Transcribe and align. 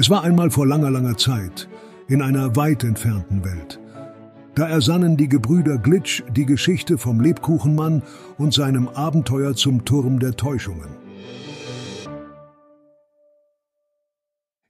Es 0.00 0.08
war 0.08 0.22
einmal 0.22 0.52
vor 0.52 0.64
langer, 0.64 0.92
langer 0.92 1.16
Zeit, 1.16 1.68
in 2.06 2.22
einer 2.22 2.54
weit 2.54 2.84
entfernten 2.84 3.44
Welt. 3.44 3.80
Da 4.54 4.68
ersannen 4.68 5.16
die 5.16 5.28
Gebrüder 5.28 5.76
Glitch 5.76 6.22
die 6.36 6.46
Geschichte 6.46 6.98
vom 6.98 7.20
Lebkuchenmann 7.20 8.04
und 8.36 8.54
seinem 8.54 8.86
Abenteuer 8.86 9.56
zum 9.56 9.84
Turm 9.84 10.20
der 10.20 10.36
Täuschungen. 10.36 10.88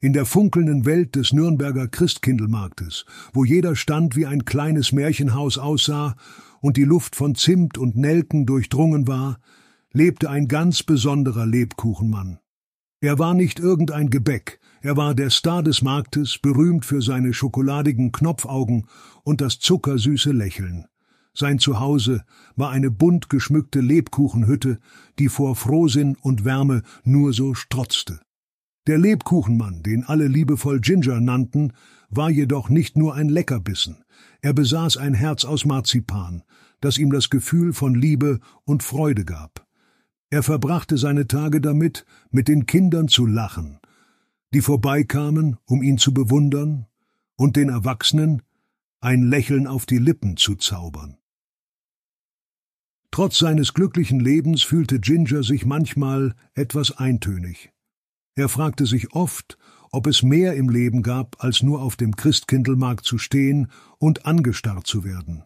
In 0.00 0.14
der 0.14 0.24
funkelnden 0.24 0.86
Welt 0.86 1.14
des 1.14 1.34
Nürnberger 1.34 1.88
Christkindlmarktes, 1.88 3.04
wo 3.34 3.44
jeder 3.44 3.76
Stand 3.76 4.16
wie 4.16 4.24
ein 4.24 4.46
kleines 4.46 4.92
Märchenhaus 4.92 5.58
aussah 5.58 6.16
und 6.62 6.78
die 6.78 6.84
Luft 6.84 7.14
von 7.14 7.34
Zimt 7.34 7.76
und 7.76 7.96
Nelken 7.96 8.46
durchdrungen 8.46 9.06
war, 9.06 9.40
lebte 9.92 10.30
ein 10.30 10.48
ganz 10.48 10.82
besonderer 10.82 11.44
Lebkuchenmann. 11.44 12.38
Er 13.00 13.18
war 13.18 13.34
nicht 13.34 13.60
irgendein 13.60 14.10
Gebäck, 14.10 14.58
er 14.80 14.96
war 14.96 15.14
der 15.14 15.30
Star 15.30 15.62
des 15.62 15.82
Marktes, 15.82 16.38
berühmt 16.38 16.84
für 16.84 17.00
seine 17.00 17.32
schokoladigen 17.32 18.10
Knopfaugen 18.10 18.86
und 19.22 19.40
das 19.40 19.60
zuckersüße 19.60 20.32
Lächeln. 20.32 20.86
Sein 21.32 21.60
Zuhause 21.60 22.24
war 22.56 22.70
eine 22.70 22.90
bunt 22.90 23.28
geschmückte 23.28 23.80
Lebkuchenhütte, 23.80 24.80
die 25.20 25.28
vor 25.28 25.54
Frohsinn 25.54 26.16
und 26.20 26.44
Wärme 26.44 26.82
nur 27.04 27.32
so 27.32 27.54
strotzte. 27.54 28.20
Der 28.88 28.98
Lebkuchenmann, 28.98 29.84
den 29.84 30.02
alle 30.02 30.26
liebevoll 30.26 30.80
Ginger 30.80 31.20
nannten, 31.20 31.74
war 32.10 32.30
jedoch 32.30 32.68
nicht 32.68 32.96
nur 32.96 33.14
ein 33.14 33.28
Leckerbissen. 33.28 34.02
Er 34.40 34.54
besaß 34.54 34.96
ein 34.96 35.14
Herz 35.14 35.44
aus 35.44 35.64
Marzipan, 35.64 36.42
das 36.80 36.98
ihm 36.98 37.12
das 37.12 37.30
Gefühl 37.30 37.72
von 37.72 37.94
Liebe 37.94 38.40
und 38.64 38.82
Freude 38.82 39.24
gab. 39.24 39.67
Er 40.30 40.42
verbrachte 40.42 40.98
seine 40.98 41.26
Tage 41.26 41.60
damit, 41.60 42.04
mit 42.30 42.48
den 42.48 42.66
Kindern 42.66 43.08
zu 43.08 43.24
lachen, 43.24 43.78
die 44.52 44.60
vorbeikamen, 44.60 45.56
um 45.64 45.82
ihn 45.82 45.98
zu 45.98 46.12
bewundern, 46.12 46.86
und 47.36 47.56
den 47.56 47.68
Erwachsenen 47.68 48.42
ein 49.00 49.22
Lächeln 49.22 49.66
auf 49.66 49.86
die 49.86 49.98
Lippen 49.98 50.36
zu 50.36 50.56
zaubern. 50.56 51.16
Trotz 53.10 53.38
seines 53.38 53.74
glücklichen 53.74 54.20
Lebens 54.20 54.62
fühlte 54.62 55.00
Ginger 55.00 55.42
sich 55.42 55.64
manchmal 55.64 56.34
etwas 56.54 56.98
eintönig. 56.98 57.72
Er 58.34 58.48
fragte 58.48 58.86
sich 58.86 59.14
oft, 59.14 59.56
ob 59.90 60.06
es 60.06 60.22
mehr 60.22 60.54
im 60.54 60.68
Leben 60.68 61.02
gab, 61.02 61.42
als 61.42 61.62
nur 61.62 61.80
auf 61.80 61.96
dem 61.96 62.14
Christkindlmarkt 62.16 63.04
zu 63.04 63.18
stehen 63.18 63.68
und 63.98 64.26
angestarrt 64.26 64.86
zu 64.86 65.04
werden. 65.04 65.44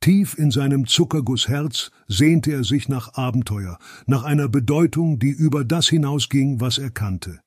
Tief 0.00 0.38
in 0.38 0.50
seinem 0.50 0.86
Zuckergussherz 0.86 1.90
sehnte 2.08 2.52
er 2.52 2.64
sich 2.64 2.88
nach 2.88 3.14
Abenteuer, 3.14 3.78
nach 4.06 4.22
einer 4.22 4.48
Bedeutung, 4.48 5.18
die 5.18 5.28
über 5.28 5.62
das 5.62 5.88
hinausging, 5.88 6.58
was 6.58 6.78
er 6.78 6.90
kannte. 6.90 7.40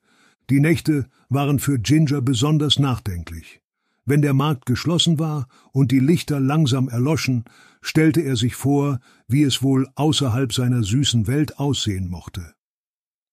Die 0.52 0.59
Nächte 0.59 1.08
waren 1.30 1.58
für 1.58 1.80
Ginger 1.80 2.22
besonders 2.22 2.78
nachdenklich. 2.78 3.62
Wenn 4.06 4.22
der 4.22 4.36
Markt 4.36 4.68
geschlossen 4.68 5.18
war 5.18 5.48
und 5.72 5.92
die 5.92 6.00
Lichter 6.00 6.40
langsam 6.40 6.90
erloschen, 6.90 7.46
stellte 7.81 8.22
er 8.22 8.36
sich 8.36 8.54
vor, 8.54 9.00
wie 9.28 9.42
es 9.42 9.64
wohl 9.64 9.88
außerhalb 9.96 10.54
seiner 10.54 10.84
süßen 10.84 11.26
Welt 11.26 11.58
aussehen 11.58 12.08
mochte. 12.08 12.54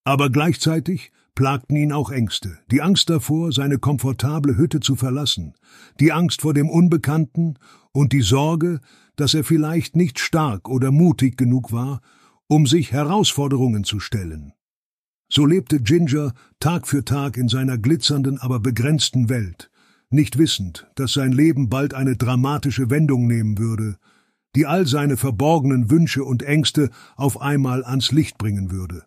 Aber 0.05 0.31
gleichzeitig 0.31 1.13
plagten 1.35 1.77
ihn 1.77 1.93
auch 1.93 2.11
Ängste, 2.11 2.59
die 2.71 2.81
Angst 2.83 3.11
davor, 3.11 3.53
seine 3.53 3.79
komfortable 3.79 4.57
Hütte 4.57 4.81
zu 4.81 4.97
verlassen, 4.97 5.55
die 5.99 6.13
Angst 6.13 6.43
vor 6.43 6.55
dem 6.55 6.71
Unbekannten 6.71 7.59
und 7.93 8.13
die 8.13 8.23
Sorge, 8.23 8.81
dass 9.21 9.35
er 9.35 9.45
vielleicht 9.45 9.97
nicht 9.97 10.19
stark 10.19 10.69
oder 10.69 10.91
mutig 10.91 11.37
genug 11.37 11.73
war, 11.73 12.01
um 12.47 12.67
sich 12.67 12.93
Herausforderungen 12.93 13.85
zu 13.85 14.01
stellen. 14.01 14.53
So 15.29 15.47
lebte 15.47 15.81
Ginger 15.81 16.33
Tag 16.59 16.89
für 16.89 17.05
Tag 17.05 17.37
in 17.37 17.49
seiner 17.49 17.79
glitzernden, 17.79 18.39
aber 18.39 18.59
begrenzten 18.61 19.29
Welt, 19.29 19.71
nicht 20.09 20.39
wissend, 20.39 20.91
dass 20.97 21.13
sein 21.13 21.33
Leben 21.33 21.69
bald 21.69 21.95
eine 21.95 22.17
dramatische 22.17 22.91
Wendung 22.91 23.27
nehmen 23.27 23.59
würde, 23.59 23.97
die 24.57 24.67
all 24.67 24.87
seine 24.87 25.17
verborgenen 25.17 25.91
Wünsche 25.91 26.25
und 26.25 26.43
Ängste 26.43 26.91
auf 27.15 27.41
einmal 27.41 27.85
ans 27.85 28.11
Licht 28.11 28.39
bringen 28.39 28.73
würde. 28.73 29.05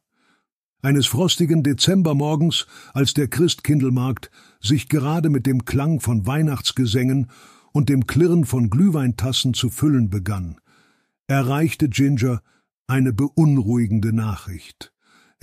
Eines 0.81 1.07
frostigen 1.07 1.63
Dezembermorgens, 1.63 2.68
als 2.94 3.13
der 3.13 3.28
Christkindlmarkt 3.28 4.30
sich 4.62 4.90
gerade 4.90 5.30
mit 5.30 5.45
dem 5.45 5.66
Klang 5.66 6.00
von 6.00 6.25
Weihnachtsgesängen 6.25 7.31
und 7.73 7.89
dem 7.89 8.07
Klirren 8.07 8.45
von 8.45 8.69
Glühweintassen 8.69 9.53
zu 9.53 9.69
füllen 9.69 10.09
begann, 10.09 10.61
erreichte 11.28 11.89
Ginger 11.89 12.41
eine 12.88 13.11
beunruhigende 13.11 14.13
Nachricht. 14.13 14.94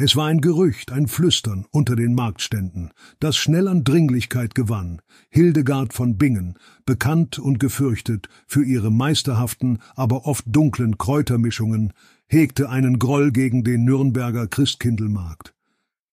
Es 0.02 0.16
war 0.16 0.28
ein 0.28 0.40
Gerücht, 0.40 0.92
ein 0.92 1.08
Flüstern 1.08 1.66
unter 1.70 1.94
den 1.94 2.14
Marktständen, 2.14 2.90
das 3.18 3.36
schnell 3.36 3.68
an 3.68 3.84
Dringlichkeit 3.84 4.54
gewann. 4.54 5.02
Hildegard 5.28 5.92
von 5.92 6.16
Bingen, 6.16 6.54
bekannt 6.86 7.38
und 7.38 7.58
gefürchtet 7.60 8.28
für 8.46 8.64
ihre 8.64 8.90
meisterhaften, 8.90 9.78
aber 9.96 10.24
oft 10.24 10.44
dunklen 10.46 10.96
Kräutermischungen, 10.96 11.92
hegte 12.28 12.70
einen 12.70 12.98
Groll 12.98 13.30
gegen 13.30 13.62
den 13.62 13.84
Nürnberger 13.84 14.46
Christkindlmarkt. 14.46 15.54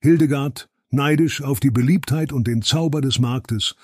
Hildegard, 0.02 0.70
neidisch 0.90 1.42
auf 1.42 1.62
die 1.62 1.72
Beliebtheit 1.72 2.34
und 2.34 2.46
den 2.46 2.64
Zauber 2.64 3.00
des 3.00 3.20
Marktes, 3.20 3.76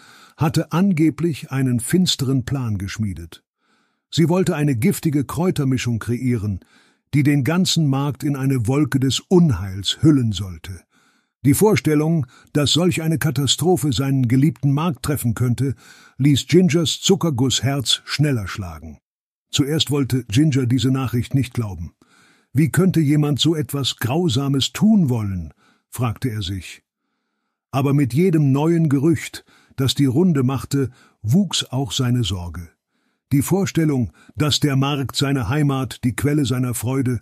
hatte 0.44 0.74
angeblich 0.74 1.52
einen 1.52 1.80
finsteren 1.80 2.44
Plan 2.44 2.78
geschmiedet. 2.78 3.46
Sie 4.12 4.28
wollte 4.28 4.58
eine 4.58 4.76
giftige 4.76 5.24
Kräutermischung 5.24 6.00
kreieren, 6.00 6.60
die 7.14 7.24
den 7.24 7.46
ganzen 7.46 7.88
Markt 7.88 8.26
in 8.26 8.36
eine 8.36 8.68
Wolke 8.68 9.00
des 9.00 9.22
Unheils 9.22 10.00
hüllen 10.02 10.34
sollte. 10.34 10.82
Die 11.46 11.54
Vorstellung, 11.54 12.26
dass 12.52 12.74
solch 12.74 13.02
eine 13.02 13.20
Katastrophe 13.20 13.94
seinen 13.94 14.28
geliebten 14.28 14.74
Markt 14.74 15.04
treffen 15.04 15.34
könnte, 15.34 15.76
ließ 16.18 16.48
Gingers 16.48 17.00
Zuckergussherz 17.00 18.02
schneller 18.04 18.50
schlagen. 18.50 18.98
Zuerst 19.50 19.92
wollte 19.92 20.26
Ginger 20.26 20.66
diese 20.66 20.92
Nachricht 20.92 21.36
nicht 21.36 21.54
glauben. 21.54 21.94
Wie 22.52 22.70
könnte 22.70 23.00
jemand 23.00 23.40
so 23.40 23.56
etwas 23.56 23.96
Grausames 23.96 24.74
tun 24.74 25.08
wollen? 25.08 25.54
fragte 25.88 26.30
er 26.32 26.42
sich. 26.42 26.84
Aber 27.72 27.94
mit 27.94 28.14
jedem 28.14 28.52
neuen 28.52 28.90
Gerücht, 28.90 29.46
das 29.76 29.96
die 29.96 30.06
Runde 30.06 30.44
machte, 30.44 30.90
wuchs 31.22 31.64
auch 31.66 31.92
seine 31.92 32.24
Sorge. 32.24 32.70
Die 33.32 33.42
Vorstellung, 33.42 34.12
dass 34.36 34.60
der 34.60 34.76
Markt 34.76 35.16
seine 35.16 35.50
Heimat, 35.50 36.04
die 36.04 36.16
Quelle 36.16 36.46
seiner 36.46 36.74
Freude 36.74 37.22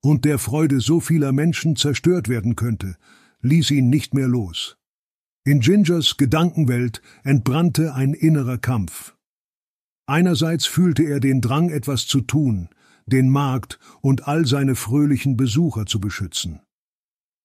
und 0.00 0.24
der 0.24 0.38
Freude 0.38 0.80
so 0.80 1.00
vieler 1.00 1.32
Menschen 1.32 1.76
zerstört 1.76 2.28
werden 2.28 2.54
könnte, 2.56 2.96
ließ 3.40 3.70
ihn 3.70 3.88
nicht 3.88 4.14
mehr 4.14 4.28
los. 4.28 4.76
In 5.44 5.60
Gingers 5.60 6.16
Gedankenwelt 6.16 7.00
entbrannte 7.24 7.94
ein 7.94 8.12
innerer 8.12 8.58
Kampf. 8.58 9.16
Einerseits 10.06 10.66
fühlte 10.66 11.04
er 11.04 11.20
den 11.20 11.40
Drang, 11.40 11.70
etwas 11.70 12.06
zu 12.06 12.20
tun, 12.20 12.68
den 13.06 13.30
Markt 13.30 13.78
und 14.00 14.28
all 14.28 14.46
seine 14.46 14.74
fröhlichen 14.74 15.36
Besucher 15.36 15.86
zu 15.86 16.00
beschützen. 16.00 16.60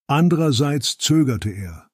Andererseits 0.07 0.97
zögerte 0.97 1.49
er. 1.49 1.89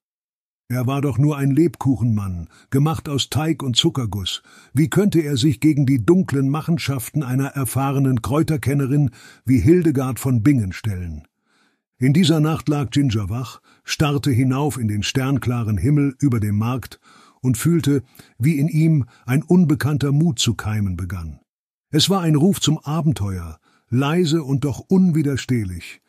Er 0.71 0.85
war 0.85 1.01
doch 1.01 1.17
nur 1.17 1.35
ein 1.35 1.49
Lebkuchenmann, 1.49 2.47
gemacht 2.69 3.09
aus 3.09 3.31
Teig 3.31 3.63
und 3.63 3.75
Zuckerguss. 3.75 4.43
Wie 4.71 4.87
könnte 4.87 5.19
er 5.19 5.35
sich 5.35 5.59
gegen 5.59 5.87
die 5.87 6.05
dunklen 6.05 6.47
Machenschaften 6.47 7.23
einer 7.23 7.47
erfahrenen 7.47 8.21
Kräuterkennerin 8.21 9.09
wie 9.45 9.57
Hildegard 9.57 10.19
von 10.19 10.43
Bingen 10.43 10.71
stellen? 10.71 11.27
In 11.97 12.13
dieser 12.13 12.39
Nacht 12.39 12.69
lag 12.69 12.91
Ginger 12.91 13.29
wach, 13.29 13.61
starrte 13.83 14.29
hinauf 14.29 14.77
in 14.77 14.87
den 14.87 15.01
sternklaren 15.01 15.79
Himmel 15.79 16.15
über 16.19 16.39
dem 16.39 16.59
Markt 16.59 16.99
und 17.41 17.57
fühlte, 17.57 18.03
wie 18.37 18.59
in 18.59 18.67
ihm 18.67 19.05
ein 19.25 19.41
unbekannter 19.41 20.11
Mut 20.11 20.37
zu 20.37 20.53
keimen 20.53 20.95
begann. 20.95 21.39
Es 21.89 22.11
war 22.11 22.21
ein 22.21 22.35
Ruf 22.35 22.61
zum 22.61 22.77
Abenteuer, 22.77 23.57
leise 23.89 24.43
und 24.43 24.65
doch 24.65 24.79
unwiderstehlich, 24.87 26.01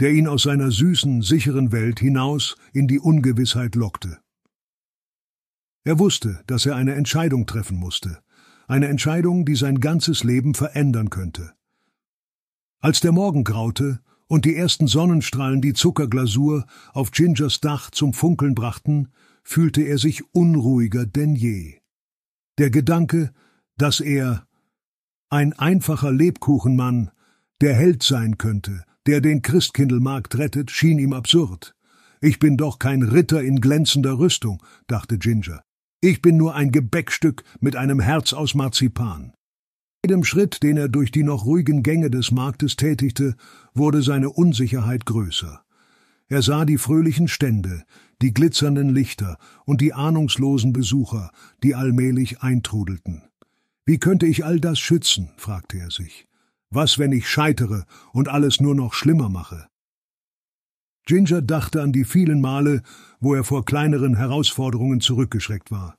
der 0.00 0.12
ihn 0.12 0.26
aus 0.26 0.42
seiner 0.42 0.70
süßen, 0.70 1.22
sicheren 1.22 1.72
Welt 1.72 2.00
hinaus 2.00 2.56
in 2.72 2.88
die 2.88 2.98
Ungewissheit 2.98 3.74
lockte. 3.74 4.18
Er 5.84 5.98
wusste, 5.98 6.42
dass 6.46 6.66
er 6.66 6.76
eine 6.76 6.94
Entscheidung 6.94 7.46
treffen 7.46 7.76
musste, 7.76 8.18
eine 8.68 8.88
Entscheidung, 8.88 9.44
die 9.44 9.56
sein 9.56 9.80
ganzes 9.80 10.24
Leben 10.24 10.54
verändern 10.54 11.10
könnte. 11.10 11.52
Als 12.80 13.00
der 13.00 13.12
Morgen 13.12 13.44
graute 13.44 14.00
und 14.26 14.44
die 14.44 14.56
ersten 14.56 14.86
Sonnenstrahlen 14.86 15.60
die 15.60 15.72
Zuckerglasur 15.72 16.66
auf 16.92 17.10
Gingers 17.10 17.60
Dach 17.60 17.90
zum 17.90 18.12
Funkeln 18.12 18.54
brachten, 18.54 19.08
fühlte 19.42 19.82
er 19.82 19.98
sich 19.98 20.22
unruhiger 20.34 21.04
denn 21.04 21.34
je. 21.34 21.78
Der 22.58 22.70
Gedanke, 22.70 23.32
dass 23.76 24.00
er, 24.00 24.46
ein 25.28 25.52
einfacher 25.52 26.12
Lebkuchenmann, 26.12 27.10
der 27.60 27.74
Held 27.74 28.02
sein 28.02 28.38
könnte, 28.38 28.84
der 29.06 29.20
den 29.20 29.42
Christkindlmarkt 29.42 30.38
rettet, 30.38 30.70
schien 30.70 30.98
ihm 30.98 31.12
absurd. 31.12 31.74
Ich 32.20 32.38
bin 32.38 32.56
doch 32.56 32.78
kein 32.78 33.02
Ritter 33.02 33.42
in 33.42 33.60
glänzender 33.60 34.18
Rüstung, 34.18 34.62
dachte 34.86 35.18
Ginger. 35.18 35.62
Ich 36.00 36.22
bin 36.22 36.36
nur 36.36 36.54
ein 36.54 36.72
Gebäckstück 36.72 37.44
mit 37.60 37.76
einem 37.76 38.00
Herz 38.00 38.32
aus 38.32 38.54
Marzipan. 38.54 39.32
jedem 40.04 40.24
Schritt, 40.24 40.62
den 40.62 40.76
er 40.76 40.88
durch 40.88 41.10
die 41.10 41.22
noch 41.22 41.44
ruhigen 41.44 41.82
Gänge 41.82 42.10
des 42.10 42.30
Marktes 42.30 42.76
tätigte, 42.76 43.36
wurde 43.74 44.02
seine 44.02 44.30
Unsicherheit 44.30 45.06
größer. 45.06 45.62
Er 46.28 46.42
sah 46.42 46.64
die 46.64 46.78
fröhlichen 46.78 47.28
Stände, 47.28 47.84
die 48.20 48.32
glitzernden 48.32 48.88
Lichter 48.88 49.38
und 49.64 49.80
die 49.80 49.92
ahnungslosen 49.92 50.72
Besucher, 50.72 51.30
die 51.62 51.74
allmählich 51.74 52.40
eintrudelten. 52.40 53.22
Wie 53.84 53.98
könnte 53.98 54.26
ich 54.26 54.44
all 54.44 54.60
das 54.60 54.78
schützen? 54.78 55.30
fragte 55.36 55.78
er 55.78 55.90
sich. 55.90 56.26
Was, 56.74 56.98
wenn 56.98 57.12
ich 57.12 57.28
scheitere 57.28 57.84
und 58.12 58.28
alles 58.28 58.60
nur 58.60 58.74
noch 58.74 58.94
schlimmer 58.94 59.28
mache? 59.28 59.68
Ginger 61.04 61.42
dachte 61.42 61.82
an 61.82 61.92
die 61.92 62.04
vielen 62.04 62.40
Male, 62.40 62.82
wo 63.20 63.34
er 63.34 63.44
vor 63.44 63.66
kleineren 63.66 64.16
Herausforderungen 64.16 65.00
zurückgeschreckt 65.00 65.70
war. 65.70 65.96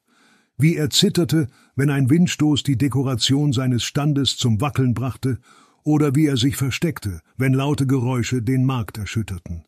Wie 0.58 0.75
er 0.75 0.90
zitterte, 0.90 1.48
wenn 1.75 1.92
ein 1.92 2.10
Windstoß 2.10 2.64
die 2.64 2.78
Dekoration 2.78 3.54
seines 3.54 3.84
Standes 3.84 4.36
zum 4.36 4.62
Wackeln 4.62 4.96
brachte, 4.96 5.40
oder 5.84 6.16
wie 6.16 6.25
er 6.25 6.38
sich 6.38 6.56
versteckte, 6.56 7.22
wenn 7.38 7.54
laute 7.54 7.86
Geräusche 7.86 8.42
den 8.42 8.66
Markt 8.66 8.98
erschütterten. 8.98 9.66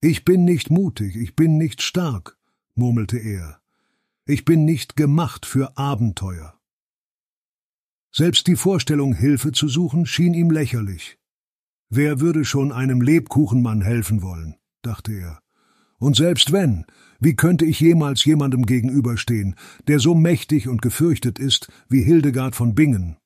Ich 0.00 0.24
bin 0.24 0.44
nicht 0.44 0.70
mutig, 0.70 1.14
ich 1.14 1.36
bin 1.36 1.58
nicht 1.58 1.82
stark, 1.82 2.38
murmelte 2.74 3.18
er. 3.18 3.60
Ich 4.24 4.44
bin 4.44 4.64
nicht 4.64 4.96
gemacht 4.96 5.46
für 5.46 5.76
Abenteuer. 5.76 6.59
Selbst 8.12 8.46
die 8.48 8.56
Vorstellung, 8.56 9.14
Hilfe 9.14 9.52
zu 9.52 9.68
suchen, 9.68 10.04
schien 10.04 10.34
ihm 10.34 10.50
lächerlich. 10.50 11.18
Wer 11.90 12.20
würde 12.20 12.44
schon 12.44 12.72
einem 12.72 13.00
Lebkuchenmann 13.00 13.82
helfen 13.82 14.22
wollen? 14.22 14.56
dachte 14.82 15.12
er. 15.12 15.40
Und 15.98 16.16
selbst 16.16 16.50
wenn, 16.50 16.86
wie 17.20 17.36
könnte 17.36 17.64
ich 17.64 17.78
jemals 17.78 18.24
jemandem 18.24 18.64
gegenüberstehen, 18.64 19.54
der 19.86 20.00
so 20.00 20.14
mächtig 20.14 20.66
und 20.66 20.82
gefürchtet 20.82 21.38
ist 21.38 21.68
wie 21.88 22.02
Hildegard 22.02 22.56
von 22.56 22.74
Bingen? 22.74 23.16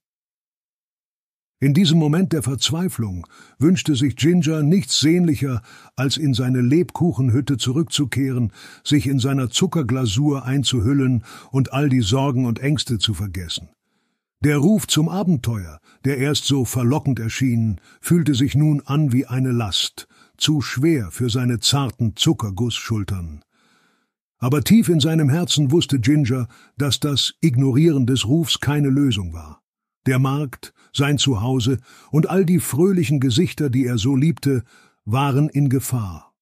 In 1.61 1.73
diesem 1.73 1.99
Moment 1.99 2.33
der 2.33 2.43
Verzweiflung 2.43 3.27
wünschte 3.59 3.95
sich 3.95 4.17
Ginger 4.17 4.63
nichts 4.63 5.01
sehnlicher, 5.01 5.63
als 5.97 6.19
in 6.19 6.35
seine 6.35 6.61
Lebkuchenhütte 6.61 7.57
zurückzukehren, 7.57 8.53
sich 8.83 9.07
in 9.07 9.19
seiner 9.19 9.49
Zuckerglasur 9.49 10.45
einzuhüllen 10.45 11.25
und 11.53 11.73
all 11.73 11.89
die 11.89 12.03
Sorgen 12.03 12.45
und 12.45 12.59
Ängste 12.59 12.99
zu 12.99 13.15
vergessen. 13.15 13.71
Der 14.45 14.59
Ruf 14.59 14.87
zum 14.87 15.09
Abenteuer, 15.09 15.81
der 16.05 16.19
erst 16.19 16.45
so 16.45 16.67
verlockend 16.67 17.19
erschien, 17.19 17.81
fühlte 18.03 18.35
sich 18.35 18.55
nun 18.55 18.83
an 18.85 19.11
wie 19.11 19.25
eine 19.25 19.53
Last, 19.53 20.07
zu 20.37 20.61
schwer 20.61 21.11
für 21.11 21.31
seine 21.31 21.61
zarten 21.61 22.15
Zuckergussschultern. 22.15 23.43
Aber 24.37 24.63
tief 24.63 24.91
in 24.91 25.01
seinem 25.01 25.31
Herzen 25.31 25.73
wusste 25.73 25.99
Ginger, 25.99 26.47
dass 26.77 27.01
das 27.01 27.33
Ignorieren 27.41 28.05
des 28.05 28.27
Rufs 28.27 28.61
keine 28.61 28.91
Lösung 28.91 29.33
war. 29.33 29.63
Der 30.05 30.19
Markt, 30.19 30.75
sein 30.93 31.17
Zuhause 31.17 31.79
und 32.11 32.29
all 32.29 32.45
die 32.45 32.61
fröhlichen 32.61 33.21
Gesichter, 33.21 33.71
die 33.71 33.87
er 33.87 33.97
so 33.97 34.15
liebte, 34.15 34.63
waren 35.07 35.49
in 35.49 35.71
Gefahr. 35.71 36.35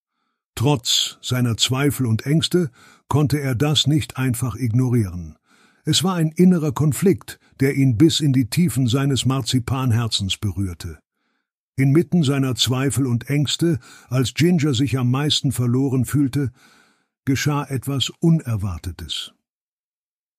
Trotz 0.56 1.19
seiner 1.22 1.56
Zweifel 1.56 2.06
und 2.06 2.26
Ängste 2.26 2.72
konnte 3.06 3.38
er 3.38 3.54
das 3.54 3.87
nicht 3.87 4.16
einfach 4.16 4.56
ignorieren. 4.56 5.37
Es 5.84 6.05
war 6.05 6.14
ein 6.14 6.31
innerer 6.31 6.73
Konflikt, 6.73 7.40
der 7.61 7.75
ihn 7.75 7.96
bis 7.96 8.20
in 8.20 8.32
die 8.32 8.49
Tiefen 8.49 8.87
seines 8.87 9.26
Marzipanherzens 9.26 10.37
berührte. 10.37 10.99
Inmitten 11.75 12.23
seiner 12.23 12.55
Zweifel 12.55 13.06
und 13.06 13.29
Ängste, 13.29 13.81
als 14.08 14.34
Ginger 14.34 14.75
sich 14.75 14.96
am 14.99 15.11
meisten 15.11 15.50
verloren 15.50 16.05
fühlte, 16.05 16.52
geschah 17.25 17.64
etwas 17.64 18.11
Unerwartetes. 18.20 19.32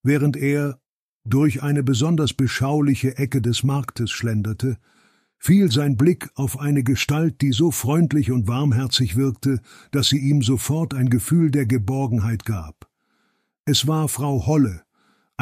Während 0.03 0.37
er 0.37 0.79
durch 1.25 1.63
eine 1.63 1.83
besonders 1.83 2.33
beschauliche 2.33 3.17
Ecke 3.17 3.41
des 3.41 3.63
Marktes 3.63 4.11
schlenderte, 4.11 4.77
fiel 5.37 5.71
sein 5.71 5.97
Blick 5.97 6.29
auf 6.35 6.59
eine 6.59 6.83
Gestalt, 6.83 7.41
die 7.41 7.51
so 7.51 7.71
freundlich 7.71 8.31
und 8.31 8.47
warmherzig 8.47 9.17
wirkte, 9.17 9.59
dass 9.91 10.07
sie 10.07 10.19
ihm 10.19 10.41
sofort 10.41 10.93
ein 10.93 11.09
Gefühl 11.09 11.51
der 11.51 11.65
Geborgenheit 11.65 12.45
gab. 12.45 12.89
Es 13.65 13.87
war 13.87 14.07
Frau 14.07 14.45
Holle, 14.45 14.83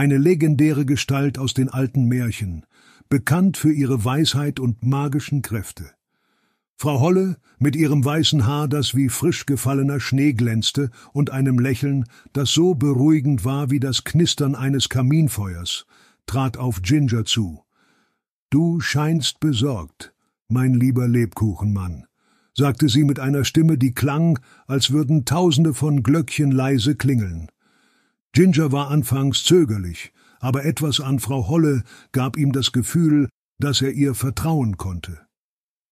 eine 0.01 0.17
legendäre 0.17 0.83
Gestalt 0.83 1.37
aus 1.37 1.53
den 1.53 1.69
alten 1.69 2.05
Märchen, 2.05 2.65
bekannt 3.07 3.55
für 3.55 3.71
ihre 3.71 4.03
Weisheit 4.03 4.59
und 4.59 4.83
magischen 4.83 5.43
Kräfte. 5.43 5.91
Frau 6.75 6.99
Holle, 6.99 7.37
mit 7.59 7.75
ihrem 7.75 8.03
weißen 8.03 8.47
Haar, 8.47 8.67
das 8.67 8.95
wie 8.95 9.09
frisch 9.09 9.45
gefallener 9.45 9.99
Schnee 9.99 10.33
glänzte, 10.33 10.89
und 11.13 11.29
einem 11.29 11.59
Lächeln, 11.59 12.05
das 12.33 12.49
so 12.49 12.73
beruhigend 12.73 13.45
war 13.45 13.69
wie 13.69 13.79
das 13.79 14.03
Knistern 14.03 14.55
eines 14.55 14.89
Kaminfeuers, 14.89 15.85
trat 16.25 16.57
auf 16.57 16.81
Ginger 16.81 17.23
zu. 17.25 17.61
Du 18.49 18.79
scheinst 18.79 19.39
besorgt, 19.39 20.15
mein 20.47 20.73
lieber 20.73 21.07
Lebkuchenmann, 21.07 22.07
sagte 22.55 22.89
sie 22.89 23.03
mit 23.03 23.19
einer 23.19 23.45
Stimme, 23.45 23.77
die 23.77 23.93
klang, 23.93 24.39
als 24.65 24.89
würden 24.89 25.25
tausende 25.25 25.75
von 25.75 26.01
Glöckchen 26.01 26.49
leise 26.49 26.95
klingeln. 26.95 27.51
Ginger 28.33 28.71
war 28.71 28.89
anfangs 28.89 29.43
zögerlich, 29.43 30.13
aber 30.39 30.65
etwas 30.65 30.99
an 30.99 31.19
Frau 31.19 31.47
Holle 31.47 31.83
gab 32.11 32.37
ihm 32.37 32.51
das 32.51 32.71
Gefühl, 32.71 33.29
dass 33.59 33.81
er 33.81 33.91
ihr 33.91 34.15
vertrauen 34.15 34.77
konnte. 34.77 35.19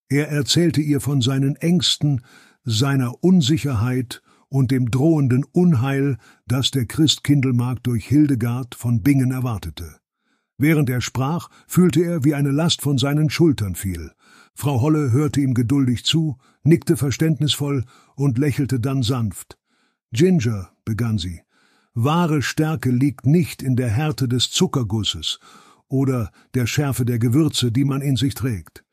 Er 0.08 0.28
erzählte 0.28 0.80
ihr 0.80 1.00
von 1.00 1.20
seinen 1.20 1.56
Ängsten, 1.56 2.22
seiner 2.64 3.22
Unsicherheit 3.22 4.22
und 4.48 4.70
dem 4.70 4.90
drohenden 4.90 5.44
Unheil, 5.44 6.18
das 6.46 6.70
der 6.70 6.86
Christkindlmarkt 6.86 7.86
durch 7.86 8.06
Hildegard 8.06 8.74
von 8.74 9.02
Bingen 9.02 9.30
erwartete. 9.30 9.98
Während 10.58 10.90
er 10.90 11.00
sprach, 11.00 11.48
fühlte 11.66 12.02
er, 12.02 12.24
wie 12.24 12.34
eine 12.34 12.50
Last 12.50 12.82
von 12.82 12.98
seinen 12.98 13.30
Schultern 13.30 13.76
fiel. 13.76 14.12
Frau 14.54 14.80
Holle 14.80 15.12
hörte 15.12 15.40
ihm 15.40 15.54
geduldig 15.54 16.04
zu, 16.04 16.36
nickte 16.64 16.96
verständnisvoll 16.96 17.84
und 18.14 18.36
lächelte 18.36 18.80
dann 18.80 19.02
sanft. 19.02 19.58
Ginger, 20.12 20.72
begann 20.84 21.16
sie, 21.16 21.40
wahre 21.94 22.42
Stärke 22.42 22.90
liegt 22.90 23.26
nicht 23.26 23.62
in 23.62 23.76
der 23.76 23.90
Härte 23.90 24.28
des 24.28 24.50
Zuckergusses 24.50 25.40
oder 25.88 26.30
der 26.54 26.66
Schärfe 26.66 27.04
der 27.04 27.18
Gewürze, 27.18 27.72
die 27.72 27.84
man 27.84 28.00
in 28.00 28.16
sich 28.16 28.34
trägt. 28.34 28.84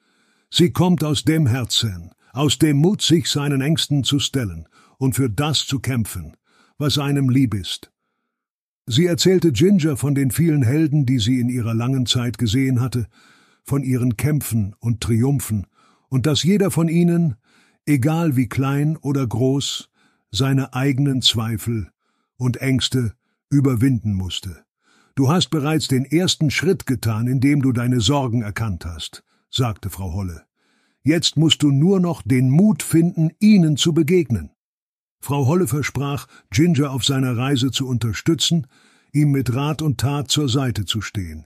Sie 0.50 0.72
kommt 0.72 1.04
aus 1.04 1.24
dem 1.24 1.48
Herzen, 1.48 2.12
aus 2.34 2.58
dem 2.58 2.78
Mut, 2.78 3.02
sich 3.02 3.30
seinen 3.30 3.62
Ängsten 3.62 4.04
zu 4.04 4.20
stellen 4.20 4.68
und 4.98 5.16
für 5.16 5.30
das 5.30 5.66
zu 5.66 5.80
kämpfen, 5.80 6.36
was 6.78 6.98
einem 6.98 7.30
lieb 7.30 7.54
ist. 7.54 7.92
Sie 8.86 9.06
erzählte 9.06 9.52
Ginger 9.52 9.98
von 9.98 10.16
den 10.16 10.32
vielen 10.32 10.64
Helden, 10.64 11.06
die 11.06 11.20
sie 11.20 11.40
in 11.40 11.50
ihrer 11.50 11.74
langen 11.74 12.06
Zeit 12.06 12.38
gesehen 12.38 12.80
hatte, 12.80 13.08
von 13.64 13.84
ihren 13.84 14.16
Kämpfen 14.16 14.76
und 14.80 15.02
Triumphen, 15.02 15.68
und 16.10 16.26
dass 16.26 16.44
jeder 16.44 16.72
von 16.72 16.88
ihnen, 16.88 17.36
egal 17.86 18.38
wie 18.38 18.48
klein 18.48 18.96
oder 18.96 19.28
groß, 19.28 19.90
seine 20.32 20.74
eigenen 20.74 21.22
Zweifel 21.22 21.92
und 22.38 22.58
Ängste 22.58 23.14
überwinden 23.50 24.14
musste. 24.14 24.64
Du 25.16 25.30
hast 25.30 25.50
bereits 25.50 25.88
den 25.88 26.06
ersten 26.06 26.52
Schritt 26.52 26.86
getan, 26.86 27.28
indem 27.28 27.62
du 27.62 27.72
deine 27.72 28.02
Sorgen 28.02 28.42
erkannt 28.42 28.86
hast 28.86 29.24
sagte 29.50 29.90
Frau 29.90 30.14
Holle. 30.14 30.46
Jetzt 31.04 31.38
musst 31.38 31.64
du 31.64 31.72
nur 31.72 32.00
noch 32.00 32.22
den 32.22 32.50
Mut 32.50 32.84
finden, 32.84 33.32
ihnen 33.40 33.78
zu 33.78 33.94
begegnen. 33.94 34.52
Frau 35.20 35.48
Holle 35.48 35.68
versprach, 35.68 36.28
Ginger 36.52 36.92
auf 36.92 37.06
seiner 37.06 37.38
Reise 37.38 37.72
zu 37.72 37.88
unterstützen, 37.88 38.68
ihm 39.14 39.32
mit 39.32 39.54
Rat 39.56 39.82
und 39.82 40.00
Tat 40.00 40.30
zur 40.30 40.50
Seite 40.50 40.86
zu 40.86 41.02
stehen. 41.02 41.46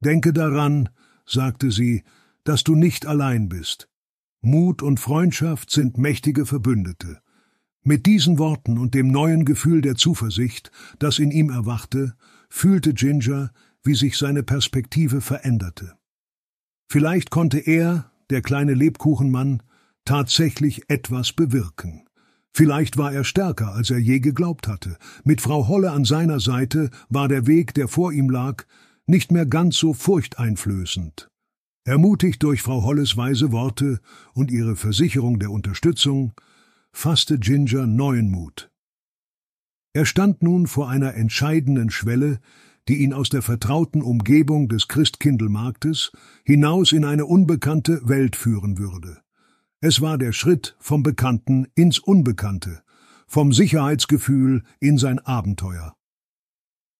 Denke 0.00 0.32
daran, 0.32 0.88
sagte 1.24 1.70
sie, 1.70 2.02
dass 2.44 2.64
du 2.64 2.74
nicht 2.74 3.06
allein 3.06 3.48
bist. 3.48 3.88
Mut 4.40 4.82
und 4.82 4.98
Freundschaft 4.98 5.70
sind 5.70 5.96
mächtige 5.96 6.44
Verbündete. 6.44 7.21
Mit 7.84 8.06
diesen 8.06 8.38
Worten 8.38 8.78
und 8.78 8.94
dem 8.94 9.08
neuen 9.08 9.44
Gefühl 9.44 9.80
der 9.80 9.96
Zuversicht, 9.96 10.70
das 11.00 11.18
in 11.18 11.32
ihm 11.32 11.50
erwachte, 11.50 12.14
fühlte 12.48 12.94
Ginger, 12.94 13.50
wie 13.82 13.94
sich 13.94 14.16
seine 14.16 14.44
Perspektive 14.44 15.20
veränderte. 15.20 15.94
Vielleicht 16.88 17.30
konnte 17.30 17.58
er, 17.58 18.12
der 18.30 18.40
kleine 18.40 18.74
Lebkuchenmann, 18.74 19.62
tatsächlich 20.04 20.82
etwas 20.88 21.32
bewirken. 21.32 22.06
Vielleicht 22.54 22.98
war 22.98 23.12
er 23.12 23.24
stärker, 23.24 23.72
als 23.72 23.90
er 23.90 23.98
je 23.98 24.20
geglaubt 24.20 24.68
hatte. 24.68 24.96
Mit 25.24 25.40
Frau 25.40 25.66
Holle 25.66 25.90
an 25.90 26.04
seiner 26.04 26.38
Seite 26.38 26.90
war 27.08 27.26
der 27.26 27.46
Weg, 27.46 27.74
der 27.74 27.88
vor 27.88 28.12
ihm 28.12 28.30
lag, 28.30 28.64
nicht 29.06 29.32
mehr 29.32 29.46
ganz 29.46 29.76
so 29.76 29.92
furchteinflößend. 29.92 31.30
Ermutigt 31.84 32.42
durch 32.44 32.62
Frau 32.62 32.84
Holles 32.84 33.16
weise 33.16 33.50
Worte 33.50 34.00
und 34.34 34.52
ihre 34.52 34.76
Versicherung 34.76 35.40
der 35.40 35.50
Unterstützung, 35.50 36.32
fasste 36.92 37.38
Ginger 37.38 37.86
neuen 37.86 38.30
Mut. 38.30 38.70
Er 39.94 40.06
stand 40.06 40.42
nun 40.42 40.66
vor 40.66 40.88
einer 40.88 41.14
entscheidenden 41.14 41.90
Schwelle, 41.90 42.40
die 42.88 43.02
ihn 43.02 43.12
aus 43.12 43.28
der 43.28 43.42
vertrauten 43.42 44.02
Umgebung 44.02 44.68
des 44.68 44.88
Christkindlmarktes 44.88 46.12
hinaus 46.44 46.92
in 46.92 47.04
eine 47.04 47.26
unbekannte 47.26 48.08
Welt 48.08 48.36
führen 48.36 48.78
würde. 48.78 49.20
Es 49.80 50.00
war 50.00 50.18
der 50.18 50.32
Schritt 50.32 50.76
vom 50.78 51.02
Bekannten 51.02 51.66
ins 51.74 51.98
Unbekannte, 51.98 52.82
vom 53.26 53.52
Sicherheitsgefühl 53.52 54.62
in 54.80 54.98
sein 54.98 55.18
Abenteuer. 55.18 55.96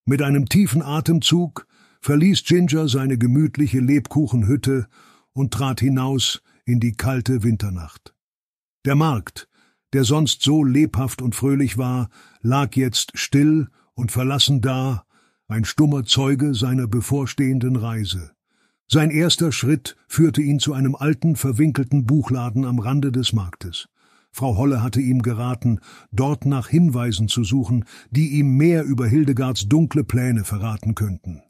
Mit 0.04 0.22
einem 0.22 0.48
tiefen 0.48 0.82
Atemzug 0.82 1.66
verließ 2.00 2.44
Ginger 2.44 2.88
seine 2.88 3.18
gemütliche 3.18 3.78
Lebkuchenhütte 3.78 4.88
und 5.32 5.54
trat 5.54 5.80
hinaus 5.80 6.42
in 6.64 6.80
die 6.80 6.92
kalte 6.92 7.42
Winternacht. 7.42 8.14
Der 8.84 8.96
Markt, 8.96 9.48
der 9.92 10.04
sonst 10.04 10.42
so 10.42 10.64
lebhaft 10.64 11.22
und 11.22 11.34
fröhlich 11.34 11.78
war, 11.78 12.08
lag 12.40 12.76
jetzt 12.76 13.12
still 13.14 13.68
und 13.94 14.12
verlassen 14.12 14.60
da, 14.60 15.04
ein 15.48 15.64
stummer 15.64 16.04
Zeuge 16.04 16.54
seiner 16.54 16.86
bevorstehenden 16.86 17.76
Reise. 17.76 18.32
Sein 18.88 19.10
erster 19.10 19.52
Schritt 19.52 19.96
führte 20.06 20.42
ihn 20.42 20.58
zu 20.58 20.72
einem 20.72 20.94
alten, 20.94 21.36
verwinkelten 21.36 22.04
Buchladen 22.04 22.64
am 22.64 22.78
Rande 22.78 23.12
des 23.12 23.32
Marktes. 23.32 23.88
Frau 24.32 24.56
Holle 24.56 24.82
hatte 24.82 25.00
ihm 25.00 25.22
geraten, 25.22 25.80
dort 26.10 26.46
nach 26.46 26.68
Hinweisen 26.68 27.28
zu 27.28 27.44
suchen, 27.44 27.84
die 28.10 28.28
ihm 28.38 28.56
mehr 28.56 28.84
über 28.84 29.06
Hildegards 29.06 29.68
dunkle 29.68 30.04
Pläne 30.04 30.44
verraten 30.44 30.94
könnten. 30.94 31.42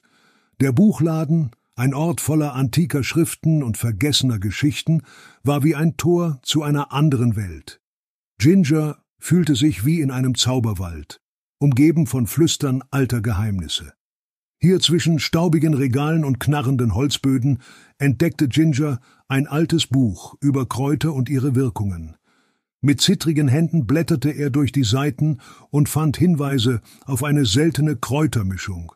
Der 0.61 0.72
Buchladen, 0.72 1.50
ein 1.76 1.94
Ort 1.94 2.20
voller 2.20 2.54
antiker 2.54 3.04
Schriften 3.04 3.62
und 3.62 3.76
vergessener 3.76 4.38
Geschichten, 4.38 5.02
war 5.44 5.62
wie 5.62 5.76
ein 5.76 5.96
Tor 5.96 6.40
zu 6.42 6.62
einer 6.62 6.92
anderen 6.92 7.37
Welt. 7.37 7.82
Ginger 8.42 8.99
fühlte 9.20 9.54
sich 9.54 9.87
wie 9.87 10.00
in 10.00 10.11
einem 10.11 10.34
Zauberwald, 10.34 11.20
umgeben 11.61 12.08
von 12.08 12.26
Flüstern 12.26 12.82
alter 12.90 13.20
Geheimnisse. 13.20 13.92
Hier 14.58 14.80
zwischen 14.80 15.20
staubigen 15.20 15.75
Regalen 15.75 16.25
und 16.25 16.40
knarrenden 16.40 16.96
Holzböden 16.96 17.62
entdeckte 17.99 18.49
Ginger 18.49 18.99
ein 19.28 19.46
altes 19.46 19.87
Buch 19.87 20.34
über 20.40 20.66
Kräuter 20.66 21.12
und 21.12 21.28
ihre 21.28 21.54
Wirkungen. 21.54 22.16
Mit 22.80 23.00
zittrigen 23.00 23.46
Händen 23.46 23.87
blätterte 23.87 24.30
er 24.30 24.50
durch 24.50 24.72
die 24.72 24.82
Seiten 24.82 25.38
und 25.70 25.88
fand 25.88 26.16
Hinweise 26.16 26.80
auf 27.04 27.22
eine 27.22 27.46
seltene 27.46 27.94
Kräutermischung, 27.94 28.90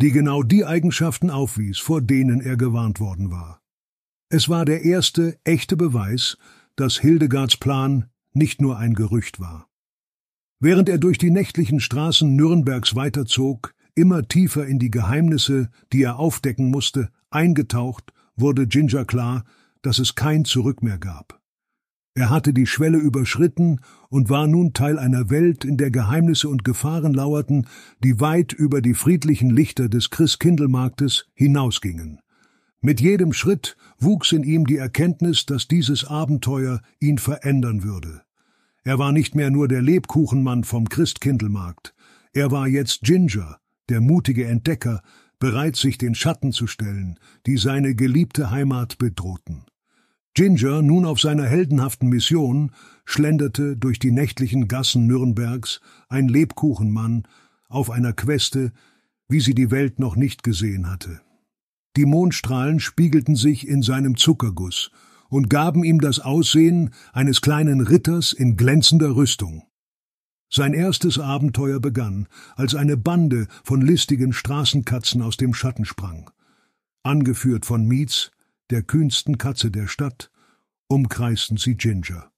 die 0.00 0.10
genau 0.10 0.42
die 0.42 0.64
Eigenschaften 0.64 1.28
aufwies, 1.28 1.76
vor 1.76 2.00
denen 2.00 2.40
er 2.40 2.56
gewarnt 2.56 2.98
worden 2.98 3.30
war. 3.30 3.60
Es 4.30 4.48
war 4.48 4.64
der 4.64 4.86
erste 4.86 5.38
echte 5.44 5.76
Beweis, 5.76 6.38
dass 6.76 6.96
Hildegards 6.96 7.58
Plan 7.58 8.06
nicht 8.32 8.60
nur 8.60 8.78
ein 8.78 8.94
Gerücht 8.94 9.40
war. 9.40 9.68
Während 10.60 10.88
er 10.88 10.98
durch 10.98 11.18
die 11.18 11.30
nächtlichen 11.30 11.80
Straßen 11.80 12.36
Nürnbergs 12.36 12.94
weiterzog, 12.94 13.74
immer 13.94 14.26
tiefer 14.28 14.66
in 14.66 14.78
die 14.78 14.90
Geheimnisse, 14.90 15.70
die 15.92 16.02
er 16.02 16.18
aufdecken 16.18 16.70
musste, 16.70 17.10
eingetaucht, 17.30 18.12
wurde 18.36 18.66
Ginger 18.66 19.04
klar, 19.04 19.44
dass 19.82 19.98
es 19.98 20.14
kein 20.14 20.44
Zurück 20.44 20.82
mehr 20.82 20.98
gab. 20.98 21.40
Er 22.14 22.28
hatte 22.28 22.52
die 22.52 22.66
Schwelle 22.66 22.98
überschritten 22.98 23.80
und 24.08 24.28
war 24.28 24.46
nun 24.46 24.72
Teil 24.72 24.98
einer 24.98 25.30
Welt, 25.30 25.64
in 25.64 25.76
der 25.76 25.90
Geheimnisse 25.90 26.48
und 26.48 26.64
Gefahren 26.64 27.14
lauerten, 27.14 27.66
die 28.02 28.20
weit 28.20 28.52
über 28.52 28.82
die 28.82 28.94
friedlichen 28.94 29.48
Lichter 29.48 29.88
des 29.88 30.10
Christkindlmarktes 30.10 31.26
hinausgingen. 31.34 32.20
Mit 32.82 33.00
jedem 33.00 33.32
Schritt 33.32 33.76
wuchs 33.98 34.32
in 34.32 34.42
ihm 34.42 34.66
die 34.66 34.78
Erkenntnis, 34.78 35.44
dass 35.44 35.68
dieses 35.68 36.04
Abenteuer 36.04 36.80
ihn 36.98 37.18
verändern 37.18 37.82
würde. 37.82 38.22
Er 38.84 38.98
war 38.98 39.12
nicht 39.12 39.34
mehr 39.34 39.50
nur 39.50 39.68
der 39.68 39.82
Lebkuchenmann 39.82 40.64
vom 40.64 40.88
Christkindlmarkt, 40.88 41.94
er 42.32 42.52
war 42.52 42.68
jetzt 42.68 43.02
Ginger, 43.02 43.58
der 43.88 44.00
mutige 44.00 44.46
Entdecker, 44.46 45.02
bereit 45.40 45.74
sich 45.74 45.98
den 45.98 46.14
Schatten 46.14 46.52
zu 46.52 46.68
stellen, 46.68 47.18
die 47.46 47.56
seine 47.56 47.96
geliebte 47.96 48.50
Heimat 48.50 48.98
bedrohten. 48.98 49.64
Ginger, 50.34 50.80
nun 50.80 51.06
auf 51.06 51.20
seiner 51.20 51.46
heldenhaften 51.46 52.08
Mission, 52.08 52.70
schlenderte 53.04 53.76
durch 53.76 53.98
die 53.98 54.12
nächtlichen 54.12 54.68
Gassen 54.68 55.08
Nürnbergs, 55.08 55.80
ein 56.08 56.28
Lebkuchenmann, 56.28 57.24
auf 57.68 57.90
einer 57.90 58.12
Queste, 58.12 58.72
wie 59.28 59.40
sie 59.40 59.54
die 59.54 59.72
Welt 59.72 59.98
noch 59.98 60.14
nicht 60.14 60.44
gesehen 60.44 60.88
hatte. 60.88 61.20
Die 61.96 62.06
Mondstrahlen 62.06 62.80
spiegelten 62.80 63.36
sich 63.36 63.66
in 63.66 63.82
seinem 63.82 64.16
Zuckerguss 64.16 64.90
und 65.28 65.50
gaben 65.50 65.84
ihm 65.84 66.00
das 66.00 66.20
Aussehen 66.20 66.90
eines 67.12 67.40
kleinen 67.40 67.80
Ritters 67.80 68.32
in 68.32 68.56
glänzender 68.56 69.16
Rüstung. 69.16 69.64
Sein 70.52 70.74
erstes 70.74 71.18
Abenteuer 71.18 71.78
begann, 71.78 72.26
als 72.56 72.74
eine 72.74 72.96
Bande 72.96 73.46
von 73.62 73.80
listigen 73.80 74.32
Straßenkatzen 74.32 75.22
aus 75.22 75.36
dem 75.36 75.54
Schatten 75.54 75.84
sprang. 75.84 76.30
Angeführt 77.04 77.64
von 77.64 77.86
Mietz, 77.86 78.32
der 78.70 78.82
kühnsten 78.82 79.38
Katze 79.38 79.70
der 79.70 79.86
Stadt, 79.86 80.30
umkreisten 80.88 81.56
sie 81.56 81.76
Ginger. 81.76 82.30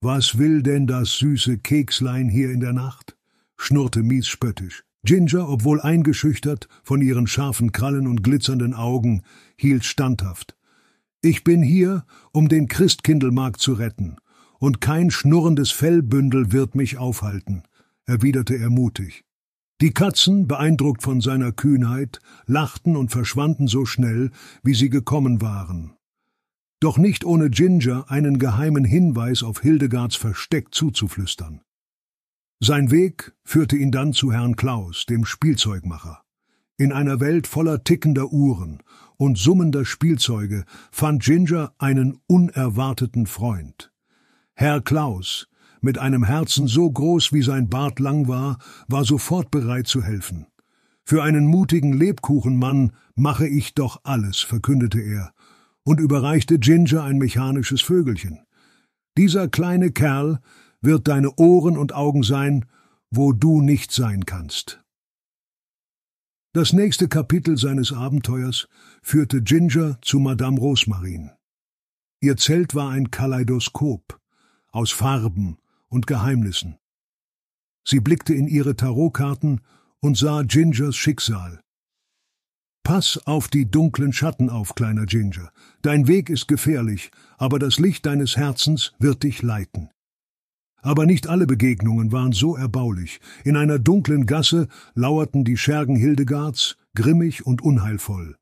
Was 0.00 0.38
will 0.38 0.62
denn 0.62 0.86
das 0.86 1.18
süße 1.18 1.58
Kekslein 1.58 2.30
hier 2.30 2.50
in 2.50 2.60
der 2.60 2.72
Nacht? 2.72 3.18
schnurrte 3.58 4.02
Mies 4.02 4.26
spöttisch. 4.26 4.84
Ginger, 5.04 5.48
obwohl 5.48 5.80
eingeschüchtert 5.80 6.68
von 6.82 7.00
ihren 7.00 7.26
scharfen 7.26 7.72
Krallen 7.72 8.06
und 8.06 8.22
glitzernden 8.22 8.74
Augen, 8.74 9.22
hielt 9.56 9.84
standhaft. 9.84 10.56
Ich 11.22 11.44
bin 11.44 11.62
hier, 11.62 12.04
um 12.32 12.48
den 12.48 12.68
Christkindlmarkt 12.68 13.60
zu 13.60 13.74
retten, 13.74 14.16
und 14.58 14.80
kein 14.80 15.10
schnurrendes 15.10 15.70
Fellbündel 15.70 16.52
wird 16.52 16.74
mich 16.74 16.98
aufhalten, 16.98 17.62
erwiderte 18.06 18.56
er 18.56 18.70
mutig. 18.70 19.24
Die 19.80 19.92
Katzen, 19.92 20.46
beeindruckt 20.46 21.02
von 21.02 21.22
seiner 21.22 21.52
Kühnheit, 21.52 22.20
lachten 22.46 22.96
und 22.96 23.10
verschwanden 23.10 23.66
so 23.66 23.86
schnell, 23.86 24.30
wie 24.62 24.74
sie 24.74 24.90
gekommen 24.90 25.40
waren. 25.40 25.94
Doch 26.80 26.98
nicht 26.98 27.24
ohne 27.24 27.48
Ginger 27.48 28.10
einen 28.10 28.38
geheimen 28.38 28.84
Hinweis 28.84 29.42
auf 29.42 29.60
Hildegards 29.60 30.16
Versteck 30.16 30.74
zuzuflüstern. 30.74 31.62
Sein 32.62 32.90
Weg 32.90 33.32
führte 33.42 33.78
ihn 33.78 33.90
dann 33.90 34.12
zu 34.12 34.32
Herrn 34.34 34.54
Klaus, 34.54 35.06
dem 35.06 35.24
Spielzeugmacher. 35.24 36.20
In 36.76 36.92
einer 36.92 37.18
Welt 37.18 37.46
voller 37.46 37.84
tickender 37.84 38.32
Uhren 38.32 38.82
und 39.16 39.38
summender 39.38 39.86
Spielzeuge 39.86 40.64
fand 40.92 41.22
Ginger 41.22 41.72
einen 41.78 42.18
unerwarteten 42.26 43.26
Freund. 43.26 43.90
Herr 44.52 44.82
Klaus, 44.82 45.48
mit 45.80 45.96
einem 45.96 46.22
Herzen 46.22 46.66
so 46.66 46.90
groß 46.90 47.32
wie 47.32 47.40
sein 47.40 47.70
Bart 47.70 47.98
lang 47.98 48.28
war, 48.28 48.58
war 48.88 49.06
sofort 49.06 49.50
bereit 49.50 49.86
zu 49.86 50.02
helfen. 50.02 50.46
Für 51.02 51.22
einen 51.22 51.46
mutigen 51.46 51.94
Lebkuchenmann 51.94 52.92
mache 53.14 53.48
ich 53.48 53.72
doch 53.72 54.02
alles, 54.04 54.40
verkündete 54.40 55.00
er 55.00 55.32
und 55.82 55.98
überreichte 55.98 56.58
Ginger 56.58 57.04
ein 57.04 57.16
mechanisches 57.16 57.80
Vögelchen. 57.80 58.40
Dieser 59.16 59.48
kleine 59.48 59.92
Kerl 59.92 60.40
wird 60.80 61.08
deine 61.08 61.34
Ohren 61.36 61.76
und 61.76 61.94
Augen 61.94 62.22
sein, 62.22 62.66
wo 63.10 63.32
du 63.32 63.60
nicht 63.60 63.92
sein 63.92 64.24
kannst. 64.24 64.82
Das 66.52 66.72
nächste 66.72 67.08
Kapitel 67.08 67.56
seines 67.56 67.92
Abenteuers 67.92 68.68
führte 69.02 69.42
Ginger 69.42 69.98
zu 70.02 70.18
Madame 70.18 70.58
Rosmarin. 70.58 71.30
Ihr 72.20 72.36
Zelt 72.36 72.74
war 72.74 72.90
ein 72.90 73.10
Kaleidoskop 73.10 74.20
aus 74.72 74.90
Farben 74.90 75.58
und 75.88 76.06
Geheimnissen. 76.06 76.76
Sie 77.86 78.00
blickte 78.00 78.34
in 78.34 78.46
ihre 78.48 78.76
Tarotkarten 78.76 79.60
und 80.00 80.16
sah 80.16 80.42
Gingers 80.42 80.96
Schicksal. 80.96 81.60
Pass 82.82 83.20
auf 83.26 83.48
die 83.48 83.70
dunklen 83.70 84.12
Schatten 84.12 84.50
auf, 84.50 84.74
kleiner 84.74 85.06
Ginger. 85.06 85.52
Dein 85.82 86.08
Weg 86.08 86.30
ist 86.30 86.48
gefährlich, 86.48 87.10
aber 87.38 87.58
das 87.58 87.78
Licht 87.78 88.06
deines 88.06 88.36
Herzens 88.36 88.92
wird 88.98 89.22
dich 89.22 89.42
leiten. 89.42 89.90
Aber 90.82 91.06
nicht 91.06 91.28
alle 91.28 91.46
Begegnungen 91.46 92.12
waren 92.12 92.32
so 92.32 92.56
erbaulich. 92.56 93.20
In 93.44 93.56
einer 93.56 93.78
dunklen 93.78 94.26
Gasse 94.26 94.68
lauerten 94.94 95.44
die 95.44 95.56
Schergen 95.56 95.96
Hildegards, 95.96 96.76
grimmig 96.94 97.46
und 97.46 97.62
unheilvoll. 97.62 98.36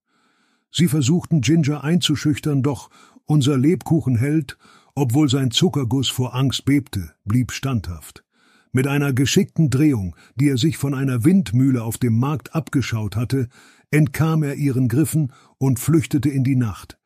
Sie 0.71 0.89
versuchten 0.89 1.41
Ginger 1.41 1.83
einzuschüchtern, 1.83 2.63
doch 2.63 2.91
unser 3.25 3.57
Lebkuchenheld 3.59 4.57
obwohl 4.99 5.29
sein 5.29 5.53
Zuckerguss 5.53 6.09
vor 6.09 6.35
Angst 6.35 6.65
bebte, 6.65 7.13
blieb 7.25 7.53
standhaft. 7.53 8.25
Mit 8.73 8.89
einer 8.89 9.13
geschickten 9.13 9.71
Drehung, 9.71 10.17
die 10.35 10.49
er 10.49 10.59
sich 10.59 10.77
von 10.77 10.93
einer 10.93 11.25
Windmühle 11.25 11.85
auf 11.85 11.99
dem 11.99 12.19
Markt 12.19 12.53
abgeschaut 12.53 13.15
hatte, 13.15 13.49
entkam 13.93 14.43
er 14.43 14.57
ihren 14.57 14.89
Griffen 14.89 15.33
und 15.57 15.79
flüchtete 15.79 16.29
in 16.29 16.43
die 16.43 16.57
Nacht. 16.57 16.99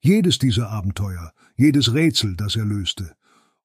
Jedes 0.00 0.38
dieser 0.38 0.70
Abenteuer, 0.70 1.32
jedes 1.56 1.92
Rätsel, 1.92 2.36
das 2.36 2.54
er 2.54 2.66
löste, 2.66 3.16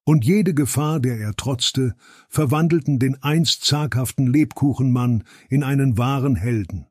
und 0.04 0.24
jede 0.24 0.54
Gefahr, 0.54 1.00
der 1.00 1.18
er 1.18 1.34
trotzte, 1.34 1.94
verwandelten 2.28 2.98
den 2.98 3.22
einst 3.22 3.64
zaghaften 3.64 4.26
Lebkuchenmann 4.26 5.24
in 5.48 5.62
einen 5.62 5.98
wahren 5.98 6.36
Helden. 6.36 6.86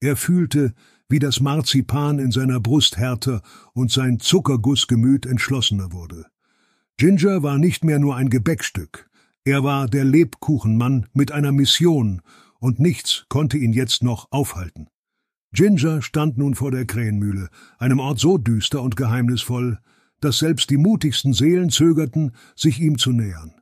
Er 0.00 0.16
fühlte, 0.16 0.74
wie 1.08 1.18
das 1.18 1.40
Marzipan 1.40 2.18
in 2.18 2.32
seiner 2.32 2.58
Brust 2.58 2.96
härter 2.96 3.42
und 3.74 3.90
sein 3.92 4.18
Zuckergussgemüt 4.18 5.26
entschlossener 5.26 5.92
wurde. 5.92 6.26
Ginger 6.96 7.42
war 7.42 7.58
nicht 7.58 7.84
mehr 7.84 7.98
nur 7.98 8.16
ein 8.16 8.30
Gebäckstück, 8.30 9.10
er 9.44 9.64
war 9.64 9.88
der 9.88 10.04
Lebkuchenmann 10.04 11.06
mit 11.12 11.32
einer 11.32 11.52
Mission, 11.52 12.22
und 12.60 12.78
nichts 12.78 13.26
konnte 13.28 13.58
ihn 13.58 13.72
jetzt 13.72 14.04
noch 14.04 14.28
aufhalten. 14.30 14.86
Ginger 15.52 16.00
stand 16.00 16.38
nun 16.38 16.54
vor 16.54 16.70
der 16.70 16.86
Krähenmühle, 16.86 17.48
einem 17.78 17.98
Ort 17.98 18.20
so 18.20 18.38
düster 18.38 18.80
und 18.82 18.96
geheimnisvoll, 18.96 19.80
dass 20.22 20.38
selbst 20.38 20.70
die 20.70 20.76
mutigsten 20.76 21.34
Seelen 21.34 21.70
zögerten, 21.70 22.32
sich 22.56 22.80
ihm 22.80 22.96
zu 22.96 23.12
nähern. 23.12 23.52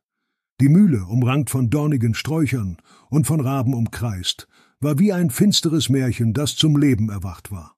Die 0.60 0.68
Mühle, 0.68 1.06
umrankt 1.06 1.50
von 1.50 1.70
dornigen 1.70 2.14
Sträuchern 2.14 2.76
und 3.08 3.26
von 3.26 3.40
Raben 3.40 3.74
umkreist, 3.74 4.46
war 4.78 4.98
wie 4.98 5.12
ein 5.12 5.30
finsteres 5.30 5.88
Märchen, 5.88 6.32
das 6.34 6.56
zum 6.56 6.76
Leben 6.76 7.08
erwacht 7.08 7.50
war. 7.50 7.74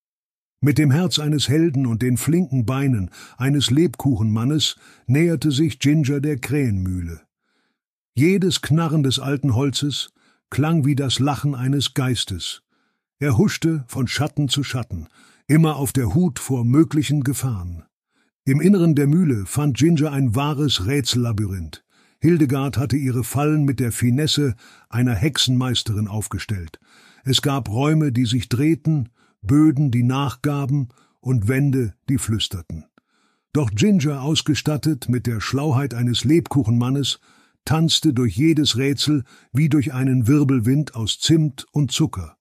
Mit 0.61 0.79
dem 0.79 0.91
Herz 0.91 1.19
eines 1.19 1.49
Helden 1.49 1.87
und 1.87 2.03
den 2.03 2.17
flinken 2.17 2.67
Beinen 2.67 3.11
eines 3.37 3.71
Lebkuchenmannes 3.71 4.77
näherte 5.07 5.51
sich 5.51 5.81
Ginger 5.81 6.21
der 6.21 6.39
Krähenmühle. 6.39 7.23
Jedes 8.15 8.63
Knarren 8.63 9.03
des 9.03 9.19
alten 9.19 9.55
Holzes 9.55 10.13
klang 10.51 10.85
wie 10.85 10.95
das 10.95 11.19
Lachen 11.19 11.55
eines 11.55 11.95
Geistes. 11.95 12.63
Er 13.19 13.39
huschte 13.39 13.85
von 13.89 14.07
Schatten 14.07 14.49
zu 14.49 14.63
Schatten, 14.63 15.09
immer 15.47 15.77
auf 15.77 15.93
der 15.93 16.15
Hut 16.15 16.39
vor 16.39 16.65
möglichen 16.65 17.25
Gefahren. 17.25 17.85
Im 18.45 18.61
Inneren 18.61 18.97
der 18.97 19.07
Mühle 19.07 19.47
fand 19.47 19.77
Ginger 19.77 20.11
ein 20.11 20.35
wahres 20.35 20.85
Rätsellabyrinth. 20.87 21.85
Hildegard 22.19 22.77
hatte 22.77 22.97
ihre 22.97 23.23
Fallen 23.23 23.65
mit 23.65 23.79
der 23.79 23.93
Finesse 23.93 24.57
einer 24.89 25.15
Hexenmeisterin 25.15 26.09
aufgestellt. 26.09 26.81
Es 27.23 27.41
gab 27.41 27.69
Räume, 27.69 28.11
die 28.11 28.27
sich 28.27 28.49
drehten, 28.49 29.11
Böden, 29.43 29.93
die 29.93 30.03
nachgaben 30.03 30.89
und 31.21 31.47
Wände, 31.47 31.95
die 32.09 32.19
flüsterten. 32.19 32.85
Doch 33.53 33.71
Ginger, 33.71 34.23
ausgestattet 34.23 35.09
mit 35.09 35.29
der 35.29 35.41
Schlauheit 35.41 35.95
eines 35.95 36.25
Lebkuchenmannes, 36.25 37.21
tanzte 37.65 38.13
durch 38.13 38.37
jedes 38.37 38.77
Rätsel 38.77 39.23
wie 39.53 39.69
durch 39.69 39.93
einen 39.95 40.27
Wirbelwind 40.27 40.97
aus 40.97 41.21
Zimt 41.21 41.67
und 41.71 41.93
Zucker. 41.93 42.37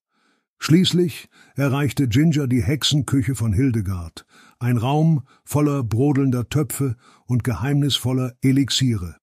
Schließlich 0.58 1.28
erreichte 1.54 2.08
Ginger 2.08 2.48
die 2.48 2.62
Hexenküche 2.62 3.36
von 3.36 3.52
Hildegard, 3.52 4.26
ein 4.62 4.76
Raum 4.76 5.22
voller 5.44 5.82
brodelnder 5.82 6.48
Töpfe 6.48 6.96
und 7.26 7.44
geheimnisvoller 7.44 8.34
Elixiere. 8.42 9.16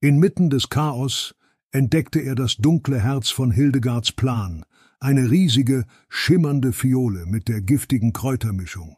Inmitten 0.00 0.48
des 0.48 0.70
Chaos 0.70 1.34
entdeckte 1.72 2.20
er 2.20 2.34
das 2.34 2.56
dunkle 2.56 3.00
Herz 3.00 3.30
von 3.30 3.50
Hildegards 3.50 4.12
Plan, 4.12 4.64
eine 5.00 5.30
riesige, 5.30 5.84
schimmernde 6.08 6.72
Fiole 6.72 7.26
mit 7.26 7.48
der 7.48 7.60
giftigen 7.60 8.12
Kräutermischung, 8.12 8.96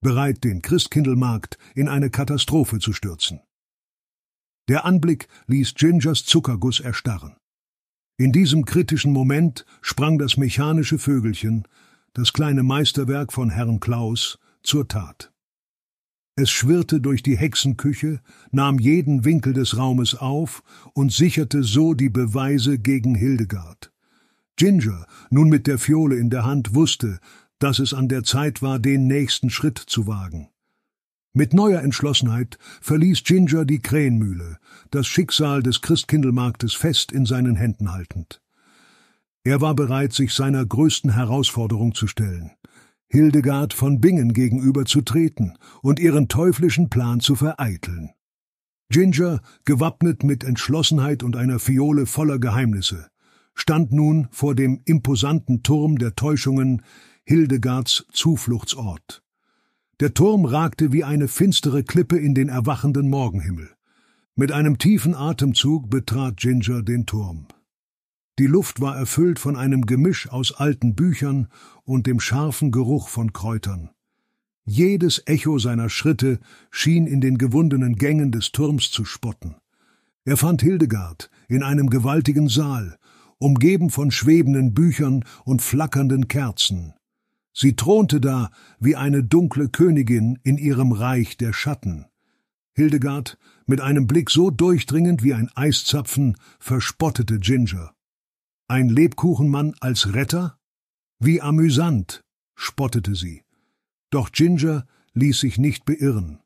bereit, 0.00 0.44
den 0.44 0.62
Christkindlmarkt 0.62 1.58
in 1.74 1.88
eine 1.88 2.10
Katastrophe 2.10 2.78
zu 2.78 2.92
stürzen. 2.92 3.40
Der 4.68 4.84
Anblick 4.84 5.28
ließ 5.46 5.74
Gingers 5.74 6.24
Zuckerguss 6.24 6.80
erstarren. 6.80 7.36
In 8.16 8.32
diesem 8.32 8.64
kritischen 8.64 9.12
Moment 9.12 9.64
sprang 9.82 10.18
das 10.18 10.36
mechanische 10.36 10.98
Vögelchen, 10.98 11.66
das 12.12 12.32
kleine 12.32 12.62
Meisterwerk 12.62 13.32
von 13.32 13.50
Herrn 13.50 13.80
Klaus, 13.80 14.38
zur 14.62 14.88
Tat. 14.88 15.32
Es 16.36 16.50
schwirrte 16.50 17.00
durch 17.00 17.22
die 17.22 17.36
Hexenküche, 17.36 18.20
nahm 18.50 18.78
jeden 18.78 19.24
Winkel 19.24 19.52
des 19.52 19.76
Raumes 19.76 20.14
auf 20.14 20.62
und 20.94 21.12
sicherte 21.12 21.62
so 21.62 21.92
die 21.94 22.08
Beweise 22.08 22.78
gegen 22.78 23.14
Hildegard. 23.14 23.92
Ginger, 24.56 25.06
nun 25.30 25.48
mit 25.48 25.66
der 25.66 25.78
Fiole 25.78 26.16
in 26.16 26.30
der 26.30 26.44
Hand, 26.44 26.74
wusste, 26.74 27.18
dass 27.58 27.78
es 27.78 27.92
an 27.92 28.08
der 28.08 28.24
Zeit 28.24 28.62
war, 28.62 28.78
den 28.78 29.06
nächsten 29.06 29.50
Schritt 29.50 29.78
zu 29.78 30.06
wagen. 30.06 30.48
Mit 31.32 31.54
neuer 31.54 31.82
Entschlossenheit 31.82 32.58
verließ 32.80 33.22
Ginger 33.22 33.64
die 33.64 33.80
Krähenmühle, 33.80 34.58
das 34.90 35.06
Schicksal 35.06 35.62
des 35.62 35.80
Christkindlmarktes 35.80 36.74
fest 36.74 37.12
in 37.12 37.24
seinen 37.24 37.54
Händen 37.54 37.92
haltend. 37.92 38.40
Er 39.44 39.60
war 39.60 39.74
bereit, 39.74 40.12
sich 40.12 40.34
seiner 40.34 40.66
größten 40.66 41.14
Herausforderung 41.14 41.94
zu 41.94 42.06
stellen. 42.06 42.50
Hildegard 43.12 43.74
von 43.74 44.00
Bingen 44.00 44.32
gegenüber 44.32 44.84
zu 44.84 45.00
treten 45.00 45.54
und 45.82 45.98
ihren 45.98 46.28
teuflischen 46.28 46.90
Plan 46.90 47.18
zu 47.18 47.34
vereiteln. 47.34 48.10
Ginger, 48.88 49.40
gewappnet 49.64 50.22
mit 50.22 50.44
Entschlossenheit 50.44 51.24
und 51.24 51.34
einer 51.34 51.58
Fiole 51.58 52.06
voller 52.06 52.38
Geheimnisse, 52.38 53.08
stand 53.54 53.90
nun 53.90 54.28
vor 54.30 54.54
dem 54.54 54.80
imposanten 54.84 55.64
Turm 55.64 55.98
der 55.98 56.14
Täuschungen 56.14 56.82
Hildegards 57.24 58.06
Zufluchtsort. 58.12 59.24
Der 59.98 60.14
Turm 60.14 60.44
ragte 60.44 60.92
wie 60.92 61.02
eine 61.02 61.26
finstere 61.26 61.82
Klippe 61.82 62.16
in 62.16 62.34
den 62.34 62.48
erwachenden 62.48 63.10
Morgenhimmel. 63.10 63.70
Mit 64.36 64.52
einem 64.52 64.78
tiefen 64.78 65.16
Atemzug 65.16 65.90
betrat 65.90 66.36
Ginger 66.36 66.82
den 66.82 67.06
Turm. 67.06 67.48
Die 68.40 68.46
Luft 68.46 68.80
war 68.80 68.96
erfüllt 68.96 69.38
von 69.38 69.54
einem 69.54 69.84
Gemisch 69.84 70.26
aus 70.30 70.52
alten 70.52 70.94
Büchern 70.94 71.48
und 71.84 72.06
dem 72.06 72.20
scharfen 72.20 72.70
Geruch 72.70 73.08
von 73.08 73.34
Kräutern. 73.34 73.90
Jedes 74.64 75.22
Echo 75.26 75.58
seiner 75.58 75.90
Schritte 75.90 76.40
schien 76.70 77.06
in 77.06 77.20
den 77.20 77.36
gewundenen 77.36 77.96
Gängen 77.96 78.32
des 78.32 78.50
Turms 78.50 78.90
zu 78.90 79.04
spotten. 79.04 79.56
Er 80.24 80.38
fand 80.38 80.62
Hildegard 80.62 81.30
in 81.48 81.62
einem 81.62 81.90
gewaltigen 81.90 82.48
Saal, 82.48 82.96
umgeben 83.36 83.90
von 83.90 84.10
schwebenden 84.10 84.72
Büchern 84.72 85.22
und 85.44 85.60
flackernden 85.60 86.26
Kerzen. 86.26 86.94
Sie 87.52 87.76
thronte 87.76 88.22
da 88.22 88.50
wie 88.78 88.96
eine 88.96 89.22
dunkle 89.22 89.68
Königin 89.68 90.38
in 90.44 90.56
ihrem 90.56 90.92
Reich 90.92 91.36
der 91.36 91.52
Schatten. 91.52 92.06
Hildegard, 92.72 93.36
mit 93.66 93.82
einem 93.82 94.06
Blick 94.06 94.30
so 94.30 94.50
durchdringend 94.50 95.22
wie 95.22 95.34
ein 95.34 95.50
Eiszapfen, 95.54 96.38
verspottete 96.58 97.38
Ginger. 97.38 97.92
Ein 98.70 98.88
Lebkuchenmann 98.88 99.74
als 99.80 100.14
Retter? 100.14 100.56
Wie 101.18 101.42
amüsant, 101.42 102.22
spottete 102.54 103.16
sie. 103.16 103.42
Doch 104.10 104.30
Ginger 104.30 104.86
ließ 105.12 105.40
sich 105.40 105.58
nicht 105.58 105.84
beirren. 105.84 106.38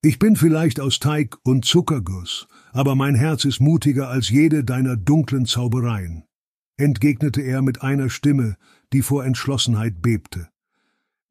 Ich 0.00 0.20
bin 0.20 0.36
vielleicht 0.36 0.78
aus 0.78 1.00
Teig 1.00 1.36
und 1.42 1.64
Zuckerguss, 1.64 2.46
aber 2.70 2.94
mein 2.94 3.16
Herz 3.16 3.44
ist 3.44 3.58
mutiger 3.58 4.08
als 4.08 4.30
jede 4.30 4.62
deiner 4.62 4.96
dunklen 4.96 5.46
Zaubereien, 5.46 6.22
entgegnete 6.76 7.42
er 7.42 7.60
mit 7.60 7.82
einer 7.82 8.08
Stimme, 8.08 8.56
die 8.92 9.02
vor 9.02 9.24
Entschlossenheit 9.24 10.00
bebte. 10.00 10.48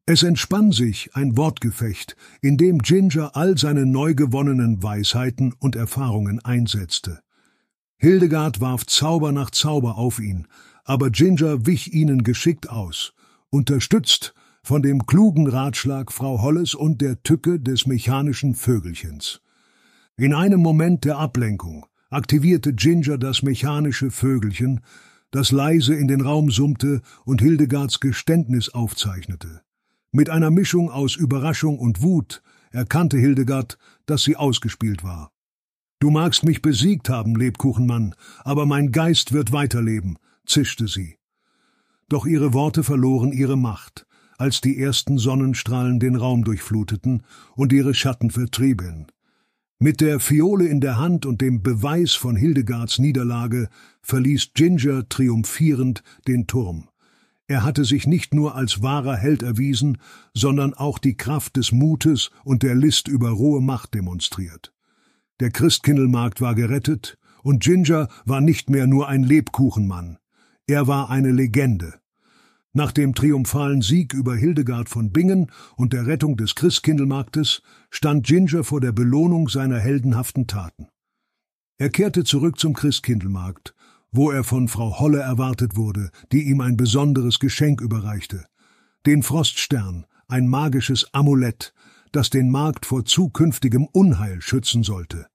Es 0.04 0.24
entspann 0.24 0.72
sich 0.72 1.14
ein 1.14 1.38
Wortgefecht, 1.38 2.16
in 2.42 2.58
dem 2.58 2.80
Ginger 2.80 3.34
all 3.34 3.56
seine 3.56 3.86
neu 3.86 4.12
gewonnenen 4.12 4.82
Weisheiten 4.82 5.54
und 5.54 5.74
Erfahrungen 5.74 6.44
einsetzte. 6.44 7.22
Hildegard 8.00 8.60
warf 8.60 8.86
Zauber 8.86 9.32
nach 9.32 9.50
Zauber 9.50 9.98
auf 9.98 10.20
ihn, 10.20 10.46
aber 10.84 11.10
Ginger 11.10 11.66
wich 11.66 11.92
ihnen 11.92 12.22
geschickt 12.22 12.70
aus, 12.70 13.12
unterstützt 13.50 14.34
von 14.62 14.82
dem 14.82 15.06
klugen 15.06 15.48
Ratschlag 15.48 16.12
Frau 16.12 16.40
Holles 16.40 16.76
und 16.76 17.00
der 17.00 17.24
Tücke 17.24 17.58
des 17.58 17.88
mechanischen 17.88 18.54
Vögelchens. 18.54 19.40
In 20.16 20.32
einem 20.32 20.60
Moment 20.60 21.04
der 21.04 21.18
Ablenkung 21.18 21.86
aktivierte 22.08 22.72
Ginger 22.72 23.18
das 23.18 23.42
mechanische 23.42 24.12
Vögelchen, 24.12 24.80
das 25.32 25.50
leise 25.50 25.96
in 25.96 26.06
den 26.06 26.20
Raum 26.20 26.52
summte 26.52 27.02
und 27.24 27.40
Hildegards 27.40 27.98
Geständnis 27.98 28.68
aufzeichnete. 28.68 29.62
Mit 30.12 30.30
einer 30.30 30.52
Mischung 30.52 30.88
aus 30.88 31.16
Überraschung 31.16 31.80
und 31.80 32.00
Wut 32.00 32.42
erkannte 32.70 33.18
Hildegard, 33.18 33.76
dass 34.06 34.22
sie 34.22 34.36
ausgespielt 34.36 35.02
war. 35.02 35.32
Du 36.00 36.10
magst 36.10 36.44
mich 36.44 36.62
besiegt 36.62 37.08
haben, 37.08 37.34
Lebkuchenmann, 37.34 38.14
aber 38.44 38.66
mein 38.66 38.92
Geist 38.92 39.32
wird 39.32 39.50
weiterleben, 39.50 40.16
zischte 40.46 40.86
sie. 40.86 41.16
Doch 42.08 42.24
ihre 42.24 42.54
Worte 42.54 42.84
verloren 42.84 43.32
ihre 43.32 43.56
Macht, 43.56 44.06
als 44.38 44.60
die 44.60 44.80
ersten 44.80 45.18
Sonnenstrahlen 45.18 45.98
den 45.98 46.14
Raum 46.14 46.44
durchfluteten 46.44 47.24
und 47.56 47.72
ihre 47.72 47.94
Schatten 47.94 48.30
vertrieben. 48.30 49.08
Mit 49.80 50.00
der 50.00 50.20
Fiole 50.20 50.68
in 50.68 50.80
der 50.80 50.98
Hand 50.98 51.26
und 51.26 51.40
dem 51.40 51.62
Beweis 51.62 52.14
von 52.14 52.36
Hildegards 52.36 52.98
Niederlage 52.98 53.68
verließ 54.02 54.52
Ginger 54.54 55.08
triumphierend 55.08 56.02
den 56.28 56.46
Turm. 56.46 56.88
Er 57.48 57.64
hatte 57.64 57.84
sich 57.84 58.06
nicht 58.06 58.34
nur 58.34 58.54
als 58.54 58.82
wahrer 58.82 59.16
Held 59.16 59.42
erwiesen, 59.42 59.98
sondern 60.34 60.74
auch 60.74 60.98
die 60.98 61.16
Kraft 61.16 61.56
des 61.56 61.72
Mutes 61.72 62.30
und 62.44 62.62
der 62.62 62.74
List 62.74 63.08
über 63.08 63.30
rohe 63.30 63.60
Macht 63.60 63.94
demonstriert. 63.94 64.72
Der 65.40 65.50
Christkindlmarkt 65.50 66.40
war 66.40 66.54
gerettet, 66.54 67.18
und 67.42 67.62
Ginger 67.62 68.08
war 68.24 68.40
nicht 68.40 68.70
mehr 68.70 68.86
nur 68.86 69.08
ein 69.08 69.22
Lebkuchenmann. 69.22 70.18
Er 70.66 70.86
war 70.86 71.10
eine 71.10 71.30
Legende. 71.30 71.94
Nach 72.72 72.92
dem 72.92 73.14
triumphalen 73.14 73.80
Sieg 73.80 74.12
über 74.12 74.36
Hildegard 74.36 74.88
von 74.88 75.12
Bingen 75.12 75.50
und 75.76 75.92
der 75.92 76.06
Rettung 76.06 76.36
des 76.36 76.54
Christkindlmarktes 76.54 77.62
stand 77.90 78.26
Ginger 78.26 78.64
vor 78.64 78.80
der 78.80 78.92
Belohnung 78.92 79.48
seiner 79.48 79.78
heldenhaften 79.78 80.46
Taten. 80.46 80.88
Er 81.78 81.90
kehrte 81.90 82.24
zurück 82.24 82.58
zum 82.58 82.74
Christkindlmarkt, 82.74 83.74
wo 84.10 84.30
er 84.30 84.44
von 84.44 84.68
Frau 84.68 84.98
Holle 84.98 85.20
erwartet 85.20 85.76
wurde, 85.76 86.10
die 86.32 86.42
ihm 86.42 86.60
ein 86.60 86.76
besonderes 86.76 87.38
Geschenk 87.38 87.80
überreichte. 87.80 88.44
Den 89.06 89.22
Froststern, 89.22 90.06
ein 90.26 90.48
magisches 90.48 91.12
Amulett, 91.14 91.72
das 92.12 92.30
den 92.30 92.50
Markt 92.50 92.86
vor 92.86 93.04
zukünftigem 93.04 93.86
Unheil 93.92 94.40
schützen 94.40 94.82
sollte. 94.82 95.26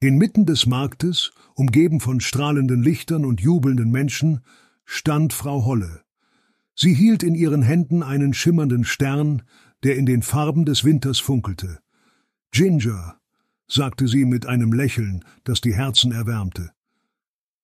Inmitten 0.00 0.46
des 0.46 0.66
Marktes, 0.66 1.32
umgeben 1.54 2.00
von 2.00 2.20
strahlenden 2.20 2.82
Lichtern 2.82 3.24
und 3.24 3.40
jubelnden 3.40 3.90
Menschen, 3.90 4.40
stand 4.84 5.32
Frau 5.32 5.64
Holle. 5.64 6.02
Sie 6.74 6.94
hielt 6.94 7.22
in 7.22 7.34
ihren 7.34 7.62
Händen 7.62 8.02
einen 8.02 8.32
schimmernden 8.32 8.84
Stern, 8.84 9.42
der 9.82 9.96
in 9.96 10.06
den 10.06 10.22
Farben 10.22 10.64
des 10.64 10.84
Winters 10.84 11.18
funkelte. 11.18 11.80
Ginger, 12.50 13.18
sagte 13.68 14.08
sie 14.08 14.24
mit 14.24 14.46
einem 14.46 14.72
Lächeln, 14.72 15.24
das 15.44 15.60
die 15.60 15.74
Herzen 15.74 16.12
erwärmte. 16.12 16.70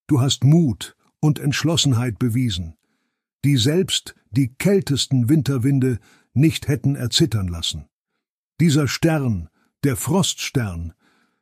Du 0.07 0.21
hast 0.21 0.43
Mut 0.43 0.95
und 1.19 1.39
Entschlossenheit 1.39 2.19
bewiesen. 2.19 2.75
die 3.43 3.57
selbst 3.57 4.15
die 4.31 4.53
kältesten 4.55 5.29
Winterwinde 5.29 5.99
nicht 6.33 6.67
hätten 6.67 6.95
erzittern 6.95 7.47
lassen. 7.47 7.85
Dieser 8.59 8.87
Stern, 8.87 9.49
der 9.83 9.95
Froststern, 9.95 10.93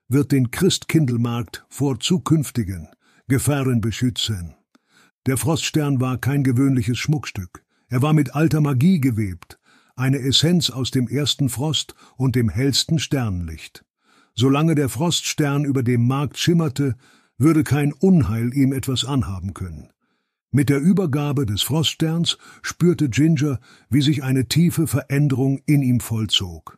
wird 0.09 0.33
den 0.33 0.51
Christkindelmarkt 0.51 1.65
vor 1.69 1.97
zukünftigen 1.97 2.89
Gefahren 3.29 3.79
beschützen. 3.79 4.55
Der 5.25 5.37
Froststern 5.37 6.01
war 6.01 6.17
kein 6.17 6.43
gewöhnliches 6.43 6.97
Schmuckstück. 6.97 7.63
Er 7.87 8.01
war 8.01 8.11
mit 8.11 8.35
alter 8.35 8.59
Magie 8.59 8.99
gewebt, 8.99 9.59
eine 9.95 10.19
Essenz 10.19 10.69
aus 10.69 10.91
dem 10.91 11.07
ersten 11.07 11.47
Frost 11.47 11.95
und 12.17 12.35
dem 12.35 12.49
hellsten 12.49 12.99
Sternenlicht. 12.99 13.85
Solange 14.33 14.75
der 14.75 14.89
Froststern 14.89 15.63
über 15.63 15.83
dem 15.83 16.05
Markt 16.05 16.37
schimmerte, 16.37 16.97
würde 17.37 17.63
kein 17.63 17.93
Unheil 17.93 18.53
ihm 18.53 18.73
etwas 18.73 19.05
anhaben 19.05 19.53
können. 19.53 19.89
Mit 20.51 20.67
der 20.67 20.81
Übergabe 20.81 21.45
des 21.45 21.61
Froststerns 21.61 22.37
spürte 22.61 23.09
Ginger, 23.09 23.59
wie 23.89 24.01
sich 24.01 24.21
eine 24.21 24.49
tiefe 24.49 24.85
Veränderung 24.85 25.61
in 25.65 25.81
ihm 25.81 26.01
vollzog. 26.01 26.77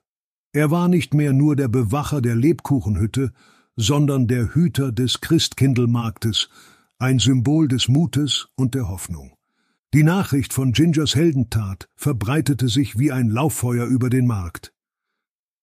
Er 0.58 0.72
war 0.72 0.88
nicht 0.88 1.14
mehr 1.14 1.34
nur 1.34 1.56
der 1.56 1.68
Bewacher 1.68 2.20
der 2.20 2.36
Lebkuchenhütte, 2.36 3.32
sondern 3.76 4.26
der 4.26 4.56
Hüter 4.56 4.92
des 4.92 5.22
Christkindelmarktes, 5.22 6.50
ein 6.98 7.20
Symbol 7.20 7.68
des 7.68 7.90
Mutes 7.90 8.48
und 8.56 8.74
der 8.74 8.90
Hoffnung. 8.90 9.36
Die 9.94 10.02
Nachricht 10.02 10.54
von 10.54 10.72
Gingers 10.72 11.14
Heldentat 11.14 11.88
verbreitete 11.96 12.70
sich 12.70 12.98
wie 12.98 13.12
ein 13.12 13.30
Lauffeuer 13.30 13.86
über 13.86 14.10
den 14.10 14.26
Markt. 14.26 14.74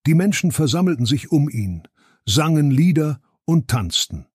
Die 0.06 0.14
Menschen 0.14 0.52
versammelten 0.52 1.06
sich 1.06 1.32
um 1.32 1.48
ihn, 1.48 1.82
sangen 2.24 2.70
Lieder 2.70 3.20
und 3.46 3.66
tanzten. 3.66 4.26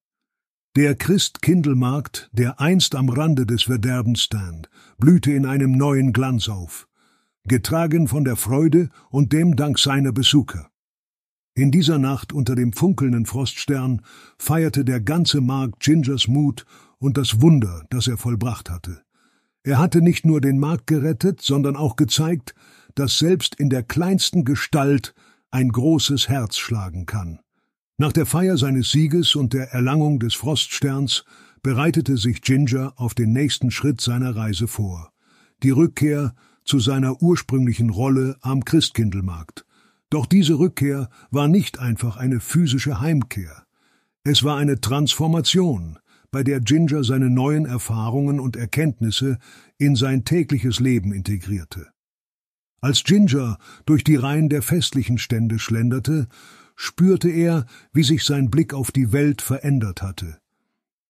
Der 0.76 0.94
Christkindelmarkt, 0.94 2.28
der 2.34 2.60
einst 2.60 2.96
am 2.96 3.08
Rande 3.08 3.46
des 3.46 3.62
Verderbens 3.62 4.24
stand, 4.24 4.68
blühte 4.98 5.32
in 5.32 5.46
einem 5.46 5.72
neuen 5.72 6.12
Glanz 6.12 6.50
auf 6.50 6.89
getragen 7.44 8.08
von 8.08 8.24
der 8.24 8.36
Freude 8.36 8.90
und 9.10 9.32
dem 9.32 9.56
Dank 9.56 9.78
seiner 9.78 10.12
Besucher. 10.12 10.70
In 11.54 11.70
dieser 11.70 11.98
Nacht 11.98 12.32
unter 12.32 12.54
dem 12.54 12.72
funkelnden 12.72 13.26
Froststern 13.26 14.02
feierte 14.38 14.84
der 14.84 15.00
ganze 15.00 15.40
Markt 15.40 15.80
Gingers 15.80 16.28
Mut 16.28 16.64
und 16.98 17.16
das 17.16 17.40
Wunder, 17.40 17.84
das 17.90 18.06
er 18.06 18.16
vollbracht 18.16 18.70
hatte. 18.70 19.02
Er 19.62 19.78
hatte 19.78 20.00
nicht 20.00 20.24
nur 20.24 20.40
den 20.40 20.58
Markt 20.58 20.86
gerettet, 20.86 21.42
sondern 21.42 21.76
auch 21.76 21.96
gezeigt, 21.96 22.54
dass 22.94 23.18
selbst 23.18 23.56
in 23.56 23.68
der 23.68 23.82
kleinsten 23.82 24.44
Gestalt 24.44 25.14
ein 25.50 25.70
großes 25.70 26.28
Herz 26.28 26.56
schlagen 26.56 27.06
kann. 27.06 27.40
Nach 27.98 28.12
der 28.12 28.24
Feier 28.24 28.56
seines 28.56 28.90
Sieges 28.90 29.34
und 29.34 29.52
der 29.52 29.72
Erlangung 29.72 30.20
des 30.20 30.34
Froststerns 30.34 31.24
bereitete 31.62 32.16
sich 32.16 32.40
Ginger 32.40 32.94
auf 32.96 33.14
den 33.14 33.32
nächsten 33.32 33.70
Schritt 33.70 34.00
seiner 34.00 34.34
Reise 34.34 34.66
vor. 34.66 35.12
Die 35.62 35.70
Rückkehr 35.70 36.34
zu 36.70 36.78
seiner 36.78 37.20
ursprünglichen 37.20 37.90
Rolle 37.90 38.36
am 38.42 38.64
Christkindelmarkt. 38.64 39.66
Doch 40.08 40.24
diese 40.24 40.60
Rückkehr 40.60 41.10
war 41.32 41.48
nicht 41.48 41.80
einfach 41.80 42.16
eine 42.16 42.38
physische 42.38 43.00
Heimkehr. 43.00 43.64
Es 44.22 44.44
war 44.44 44.56
eine 44.56 44.80
Transformation, 44.80 45.98
bei 46.30 46.44
der 46.44 46.60
Ginger 46.60 47.02
seine 47.02 47.28
neuen 47.28 47.66
Erfahrungen 47.66 48.38
und 48.38 48.54
Erkenntnisse 48.54 49.40
in 49.78 49.96
sein 49.96 50.24
tägliches 50.24 50.78
Leben 50.78 51.12
integrierte. 51.12 51.88
Als 52.80 53.02
Ginger 53.02 53.58
durch 53.84 54.04
die 54.04 54.14
Reihen 54.14 54.48
der 54.48 54.62
festlichen 54.62 55.18
Stände 55.18 55.58
schlenderte, 55.58 56.28
spürte 56.76 57.30
er, 57.30 57.66
wie 57.92 58.04
sich 58.04 58.22
sein 58.22 58.48
Blick 58.48 58.74
auf 58.74 58.92
die 58.92 59.10
Welt 59.10 59.42
verändert 59.42 60.02
hatte. 60.02 60.38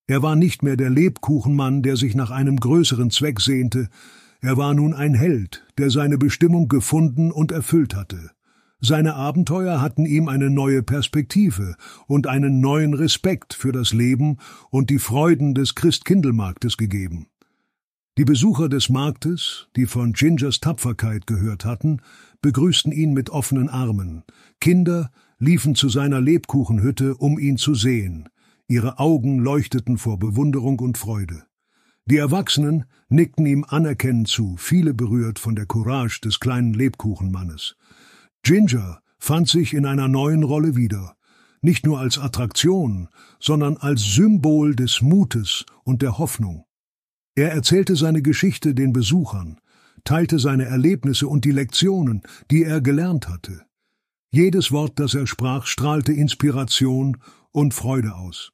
Er 0.07 0.23
war 0.23 0.37
nicht 0.37 0.63
mehr 0.63 0.79
der 0.79 0.89
Lebkuchenmann, 0.89 1.83
der 1.83 1.99
sich 1.99 2.15
nach 2.15 2.31
einem 2.31 2.57
größeren 2.57 3.11
Zweck 3.11 3.43
sehnte, 3.43 3.91
er 4.41 4.57
war 4.57 4.75
nun 4.75 4.95
ein 4.95 5.15
Held, 5.15 5.67
der 5.79 5.91
seine 5.91 6.19
Bestimmung 6.19 6.69
gefunden 6.69 7.31
und 7.31 7.53
erfüllt 7.53 7.95
hatte. 7.95 8.31
Seine 8.81 9.15
Abenteuer 9.15 9.83
hatten 9.83 10.07
ihm 10.07 10.29
eine 10.29 10.49
neue 10.49 10.83
Perspektive 10.83 11.77
und 12.07 12.27
einen 12.27 12.61
neuen 12.61 12.95
Respekt 12.95 13.53
für 13.53 13.73
das 13.73 13.93
Leben 13.93 14.39
und 14.71 14.89
die 14.89 14.99
Freuden 14.99 15.55
des 15.55 15.75
Christkindelmarktes 15.75 16.79
gegeben. 16.79 17.27
Die 18.17 18.25
Besucher 18.25 18.71
des 18.71 18.89
Marktes, 18.89 19.69
die 19.77 19.87
von 19.87 20.15
Gingers 20.15 20.61
Tapferkeit 20.61 21.27
gehört 21.27 21.67
hatten, 21.67 22.01
begrüßten 22.41 22.91
ihn 22.91 23.13
mit 23.13 23.31
offenen 23.31 23.69
Armen. 23.69 24.25
Kinder 24.61 25.11
liefen 25.39 25.75
zu 25.75 25.91
seiner 25.91 26.21
Lebkuchenhütte, 26.21 27.17
um 27.17 27.39
ihn 27.39 27.59
zu 27.59 27.75
sehen. 27.75 28.31
Ihre 28.67 28.99
Augen 28.99 29.39
leuchteten 29.39 29.99
vor 29.99 30.19
Bewunderung 30.19 30.79
und 30.81 30.97
Freude. 30.97 31.45
Die 32.11 32.17
Erwachsenen 32.17 32.87
nickten 33.09 33.47
ihm 33.47 33.65
anerkennend 33.69 34.27
zu, 34.27 34.57
viele 34.59 34.95
berührt 34.95 35.39
von 35.39 35.55
der 35.55 35.67
Courage 35.67 36.21
des 36.21 36.41
kleinen 36.41 36.75
Lebkuchenmannes. 36.75 37.77
Ginger 38.43 39.01
fand 39.21 39.49
sich 39.49 39.75
in 39.75 39.87
einer 39.87 40.09
neuen 40.09 40.43
Rolle 40.43 40.75
wieder, 40.75 41.15
nicht 41.63 41.87
nur 41.87 42.01
als 42.01 42.19
Attraktion, 42.19 43.09
sondern 43.39 43.77
als 43.77 44.03
Symbol 44.03 44.75
des 44.75 45.03
Mutes 45.03 45.65
und 45.85 46.03
der 46.03 46.19
Hoffnung. 46.19 46.65
Er 47.37 47.53
erzählte 47.53 47.95
seine 47.95 48.23
Geschichte 48.23 48.75
den 48.75 48.93
Besuchern, 48.93 49.61
teilte 50.03 50.41
seine 50.41 50.65
Erlebnisse 50.65 51.29
und 51.29 51.45
die 51.45 51.53
Lektionen, 51.53 52.23
die 52.51 52.65
er 52.65 52.81
gelernt 52.81 53.29
hatte. 53.29 53.63
Jedes 54.33 54.73
Wort, 54.73 54.99
das 54.99 55.15
er 55.15 55.29
sprach, 55.29 55.65
strahlte 55.67 56.13
Inspiration 56.13 57.19
und 57.53 57.73
Freude 57.73 58.17
aus. 58.17 58.51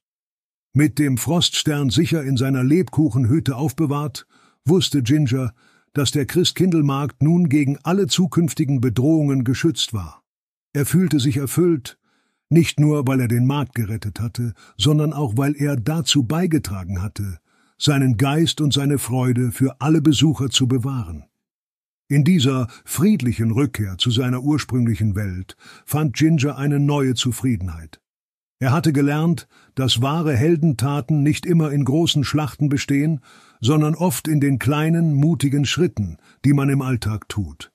Mit 0.77 0.99
dem 0.99 1.17
Froststern 1.17 1.89
sicher 1.89 2.21
in 2.21 2.37
seiner 2.37 2.63
Lebkuchenhütte 2.63 3.55
aufbewahrt, 3.55 4.27
wusste 4.63 5.01
Ginger, 5.01 5.51
dass 5.93 6.11
der 6.11 6.27
Christkindelmarkt 6.27 7.23
nun 7.23 7.49
gegen 7.49 7.79
alle 7.81 8.05
zukünftigen 8.05 8.79
Bedrohungen 8.79 9.43
geschützt 9.43 9.95
war. 9.95 10.21
Er 10.73 10.85
fühlte 10.85 11.19
sich 11.19 11.37
erfüllt, 11.37 11.97
nicht 12.49 12.79
nur 12.79 13.07
weil 13.07 13.21
er 13.21 13.27
den 13.27 13.47
Markt 13.47 13.73
gerettet 13.73 14.19
hatte, 14.19 14.53
sondern 14.77 15.13
auch 15.13 15.35
weil 15.35 15.55
er 15.55 15.77
dazu 15.77 16.21
beigetragen 16.21 17.01
hatte, 17.01 17.39
seinen 17.79 18.17
Geist 18.17 18.61
und 18.61 18.71
seine 18.71 18.99
Freude 18.99 19.51
für 19.51 19.81
alle 19.81 20.03
Besucher 20.03 20.51
zu 20.51 20.67
bewahren. 20.67 21.25
In 22.07 22.23
dieser 22.23 22.67
friedlichen 22.85 23.49
Rückkehr 23.49 23.97
zu 23.97 24.11
seiner 24.11 24.43
ursprünglichen 24.43 25.15
Welt 25.15 25.57
fand 25.87 26.15
Ginger 26.15 26.55
eine 26.55 26.79
neue 26.79 27.15
Zufriedenheit. 27.15 27.99
Er 28.59 28.71
hatte 28.71 28.91
gelernt, 28.91 29.47
dass 29.75 30.01
wahre 30.01 30.35
Heldentaten 30.35 31.21
nicht 31.21 31.45
immer 31.45 31.71
in 31.71 31.85
großen 31.85 32.23
Schlachten 32.23 32.69
bestehen, 32.69 33.19
sondern 33.61 33.93
oft 33.93 34.27
in 34.27 34.39
den 34.39 34.57
kleinen, 34.57 35.13
mutigen 35.13 35.65
Schritten, 35.65 36.17
die 36.43 36.53
man 36.53 36.69
im 36.69 36.81
Alltag 36.81 37.29
tut. 37.29 37.71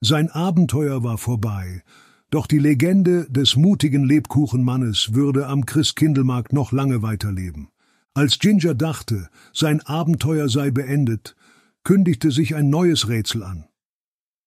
Sein 0.00 0.30
Abenteuer 0.30 1.02
war 1.02 1.16
vorbei, 1.16 1.82
doch 2.30 2.46
die 2.46 2.58
Legende 2.58 3.26
des 3.30 3.56
mutigen 3.56 4.04
Lebkuchenmannes 4.04 5.14
würde 5.14 5.46
am 5.46 5.64
Christkindelmarkt 5.64 6.52
noch 6.52 6.70
lange 6.70 7.00
weiterleben. 7.00 7.68
Als 8.12 8.38
Ginger 8.38 8.74
dachte, 8.74 9.28
sein 9.54 9.80
Abenteuer 9.82 10.48
sei 10.48 10.70
beendet, 10.70 11.36
kündigte 11.82 12.30
sich 12.30 12.54
ein 12.54 12.68
neues 12.68 13.08
Rätsel 13.08 13.42
an. 13.42 13.66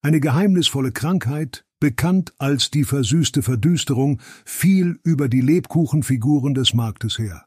Eine 0.01 0.19
geheimnisvolle 0.19 0.91
Krankheit, 0.91 1.65
bekannt 1.79 2.33
als 2.37 2.71
die 2.71 2.83
versüßte 2.83 3.41
Verdüsterung, 3.41 4.19
fiel 4.45 4.99
über 5.03 5.29
die 5.29 5.41
Lebkuchenfiguren 5.41 6.53
des 6.53 6.73
Marktes 6.73 7.19
her. 7.19 7.45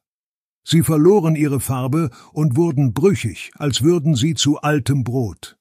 Sie 0.65 0.83
verloren 0.83 1.35
ihre 1.35 1.61
Farbe 1.61 2.11
und 2.33 2.57
wurden 2.57 2.93
brüchig, 2.93 3.51
als 3.57 3.83
würden 3.83 4.15
sie 4.15 4.35
zu 4.35 4.59
altem 4.59 5.05
Brot. 5.05 5.59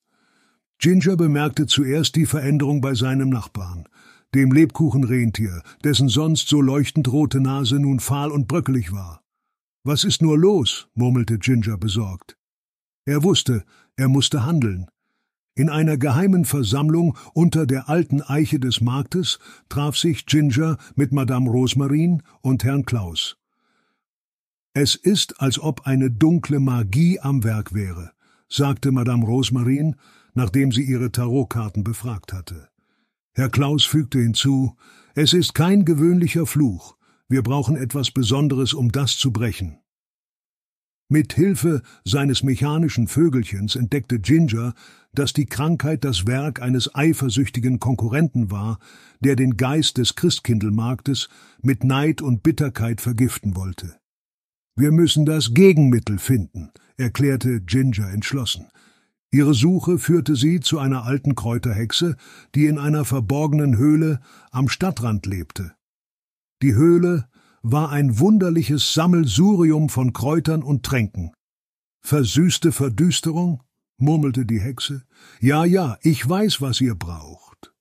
Ginger 0.77 1.15
bemerkte 1.15 1.67
zuerst 1.67 2.15
die 2.15 2.25
Veränderung 2.25 2.81
bei 2.81 2.95
seinem 2.95 3.29
Nachbarn, 3.29 3.87
dem 4.33 4.51
Lebkuchenrentier, 4.51 5.61
dessen 5.83 6.07
sonst 6.07 6.47
so 6.47 6.61
leuchtend 6.61 7.11
rote 7.11 7.39
Nase 7.39 7.79
nun 7.79 7.99
fahl 7.99 8.31
und 8.31 8.47
bröckelig 8.47 8.91
war. 8.91 9.21
Was 9.83 10.03
ist 10.03 10.21
nur 10.21 10.37
los? 10.37 10.87
murmelte 10.93 11.39
Ginger 11.39 11.77
besorgt. 11.77 12.37
Er 13.05 13.23
wusste, 13.23 13.63
er 13.95 14.07
musste 14.07 14.45
handeln. 14.45 14.87
In 15.53 15.69
einer 15.69 15.97
geheimen 15.97 16.45
Versammlung 16.45 17.17
unter 17.33 17.65
der 17.65 17.89
alten 17.89 18.21
Eiche 18.21 18.59
des 18.59 18.79
Marktes 18.79 19.39
traf 19.67 19.97
sich 19.97 20.25
Ginger 20.25 20.77
mit 20.95 21.11
Madame 21.11 21.49
Rosmarin 21.49 22.23
und 22.41 22.63
Herrn 22.63 22.85
Klaus. 22.85 23.37
Es 24.73 24.95
ist, 24.95 25.41
als 25.41 25.59
ob 25.59 25.85
eine 25.85 26.09
dunkle 26.09 26.61
Magie 26.61 27.19
am 27.19 27.43
Werk 27.43 27.73
wäre, 27.73 28.11
sagte 28.47 28.93
Madame 28.93 29.25
Rosmarin, 29.25 29.97
nachdem 30.33 30.71
sie 30.71 30.83
ihre 30.83 31.11
Tarotkarten 31.11 31.83
befragt 31.83 32.31
hatte. 32.31 32.69
Herr 33.33 33.49
Klaus 33.49 33.83
fügte 33.83 34.19
hinzu, 34.19 34.77
es 35.15 35.33
ist 35.33 35.53
kein 35.53 35.83
gewöhnlicher 35.83 36.45
Fluch, 36.45 36.95
wir 37.27 37.43
brauchen 37.43 37.75
etwas 37.75 38.11
Besonderes, 38.11 38.73
um 38.73 38.91
das 38.93 39.17
zu 39.17 39.31
brechen. 39.31 39.77
Mit 41.09 41.33
Hilfe 41.33 41.81
seines 42.05 42.41
mechanischen 42.41 43.09
Vögelchens 43.09 43.75
entdeckte 43.75 44.19
Ginger, 44.19 44.73
dass 45.13 45.33
die 45.33 45.45
Krankheit 45.45 46.03
das 46.03 46.25
Werk 46.25 46.61
eines 46.61 46.95
eifersüchtigen 46.95 47.79
Konkurrenten 47.79 48.51
war, 48.51 48.79
der 49.19 49.35
den 49.35 49.57
Geist 49.57 49.97
des 49.97 50.15
Christkindelmarktes 50.15 51.29
mit 51.61 51.83
Neid 51.83 52.21
und 52.21 52.43
Bitterkeit 52.43 53.01
vergiften 53.01 53.55
wollte. 53.55 53.97
Wir 54.75 54.91
müssen 54.91 55.25
das 55.25 55.53
Gegenmittel 55.53 56.17
finden, 56.17 56.71
erklärte 56.97 57.61
Ginger 57.61 58.09
entschlossen. 58.09 58.67
Ihre 59.31 59.53
Suche 59.53 59.97
führte 59.97 60.35
sie 60.35 60.59
zu 60.59 60.79
einer 60.79 61.03
alten 61.03 61.35
Kräuterhexe, 61.35 62.15
die 62.55 62.65
in 62.65 62.77
einer 62.77 63.05
verborgenen 63.05 63.77
Höhle 63.77 64.19
am 64.51 64.67
Stadtrand 64.67 65.25
lebte. 65.25 65.73
Die 66.61 66.73
Höhle 66.73 67.27
war 67.61 67.91
ein 67.91 68.19
wunderliches 68.19 68.93
Sammelsurium 68.93 69.89
von 69.89 70.13
Kräutern 70.13 70.63
und 70.63 70.83
Tränken. 70.83 71.31
Versüßte 72.01 72.71
Verdüsterung? 72.71 73.61
Murmelte 74.01 74.45
die 74.45 74.59
Hexe. 74.59 75.03
Ja, 75.39 75.65
ja, 75.65 75.97
ich 76.01 76.27
weiß, 76.27 76.61
was 76.61 76.81
ihr 76.81 76.95
braucht. 76.95 77.73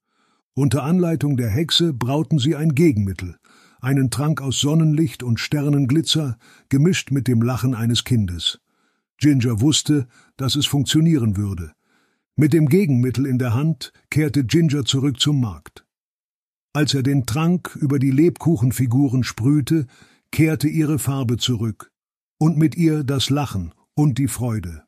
Unter 0.54 0.83
Anleitung 0.83 1.37
der 1.37 1.48
Hexe 1.48 1.92
brauten 1.92 2.38
sie 2.38 2.56
ein 2.56 2.74
Gegenmittel, 2.74 3.37
einen 3.80 4.11
Trank 4.11 4.40
aus 4.40 4.61
Sonnenlicht 4.61 5.22
und 5.22 5.40
Sternenglitzer, 5.40 6.37
gemischt 6.68 7.11
mit 7.11 7.28
dem 7.28 7.40
Lachen 7.42 7.74
eines 7.74 8.04
Kindes. 8.04 8.61
Ginger 9.18 9.61
wusste, 9.61 10.06
dass 10.37 10.56
es 10.56 10.66
funktionieren 10.66 11.37
würde. 11.37 11.72
Mit 12.37 12.52
dem 12.52 12.68
Gegenmittel 12.68 13.26
in 13.26 13.38
der 13.38 13.54
Hand 13.54 13.92
kehrte 14.11 14.44
Ginger 14.44 14.85
zurück 14.85 15.20
zum 15.20 15.40
Markt. 15.40 15.85
Als 16.72 16.94
er 16.94 17.02
den 17.02 17.26
Trank 17.26 17.76
über 17.76 17.98
die 17.98 18.12
Lebkuchenfiguren 18.12 19.24
sprühte, 19.24 19.87
kehrte 20.30 20.68
ihre 20.68 20.98
Farbe 20.98 21.37
zurück, 21.37 21.90
und 22.38 22.56
mit 22.56 22.76
ihr 22.76 23.04
das 23.04 23.28
Lachen 23.28 23.74
und 23.94 24.18
die 24.18 24.28
Freude. 24.28 24.85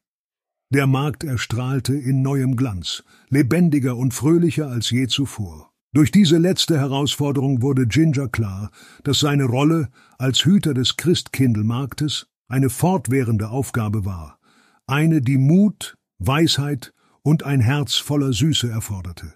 Der 0.73 0.87
Markt 0.87 1.23
erstrahlte 1.23 1.95
in 1.95 2.23
neuem 2.23 2.57
Glanz, 2.57 3.05
lebendiger 3.29 3.95
und 3.95 4.15
fröhlicher 4.15 4.69
als 4.69 4.89
je 4.89 5.07
zuvor. 5.07 5.71
Durch 5.93 6.11
diese 6.11 6.39
letzte 6.39 6.79
Herausforderung 6.79 7.61
wurde 7.61 7.87
Ginger 7.87 8.29
klar, 8.29 8.71
dass 9.05 9.21
seine 9.21 9.45
Rolle 9.45 9.91
als 10.17 10.47
Hüter 10.47 10.73
des 10.73 10.97
Christkindlmarktes 10.97 12.27
eine 12.49 12.71
fortwährende 12.71 13.51
Aufgabe 13.51 14.07
war, 14.07 14.39
eine, 14.87 15.21
die 15.21 15.37
Mut, 15.37 15.99
Weisheit 16.19 16.95
und 17.21 17.43
ein 17.43 17.61
Herz 17.61 17.97
voller 17.97 18.33
Süße 18.33 18.71
erforderte. 18.71 19.35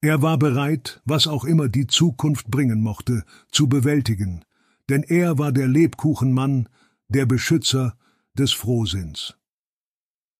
Er 0.00 0.20
war 0.20 0.36
bereit, 0.36 1.00
was 1.04 1.28
auch 1.28 1.44
immer 1.44 1.68
die 1.68 1.86
Zukunft 1.86 2.50
bringen 2.50 2.80
mochte, 2.80 3.22
zu 3.52 3.68
bewältigen, 3.68 4.44
denn 4.88 5.04
er 5.04 5.38
war 5.38 5.52
der 5.52 5.68
Lebkuchenmann, 5.68 6.68
der 7.06 7.24
Beschützer 7.24 7.96
des 8.34 8.50
Frohsinns. 8.50 9.35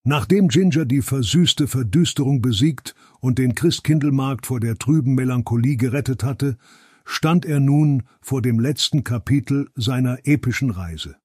Nachdem 0.09 0.47
Ginger 0.47 0.85
die 0.85 1.03
versüßte 1.03 1.67
Verdüsterung 1.67 2.41
besiegt 2.41 2.95
und 3.19 3.39
den 3.39 3.57
Christkindlmarkt 3.57 4.47
vor 4.47 4.61
der 4.61 4.79
trüben 4.79 5.17
Melancholie 5.17 5.77
gerettet 5.77 6.23
hatte, 6.23 6.59
stand 7.05 7.45
er 7.45 7.59
nun 7.59 8.05
vor 8.21 8.41
dem 8.41 8.61
letzten 8.61 9.03
Kapitel 9.03 9.69
seiner 9.75 10.19
epischen 10.23 10.71
Reise. 10.71 11.17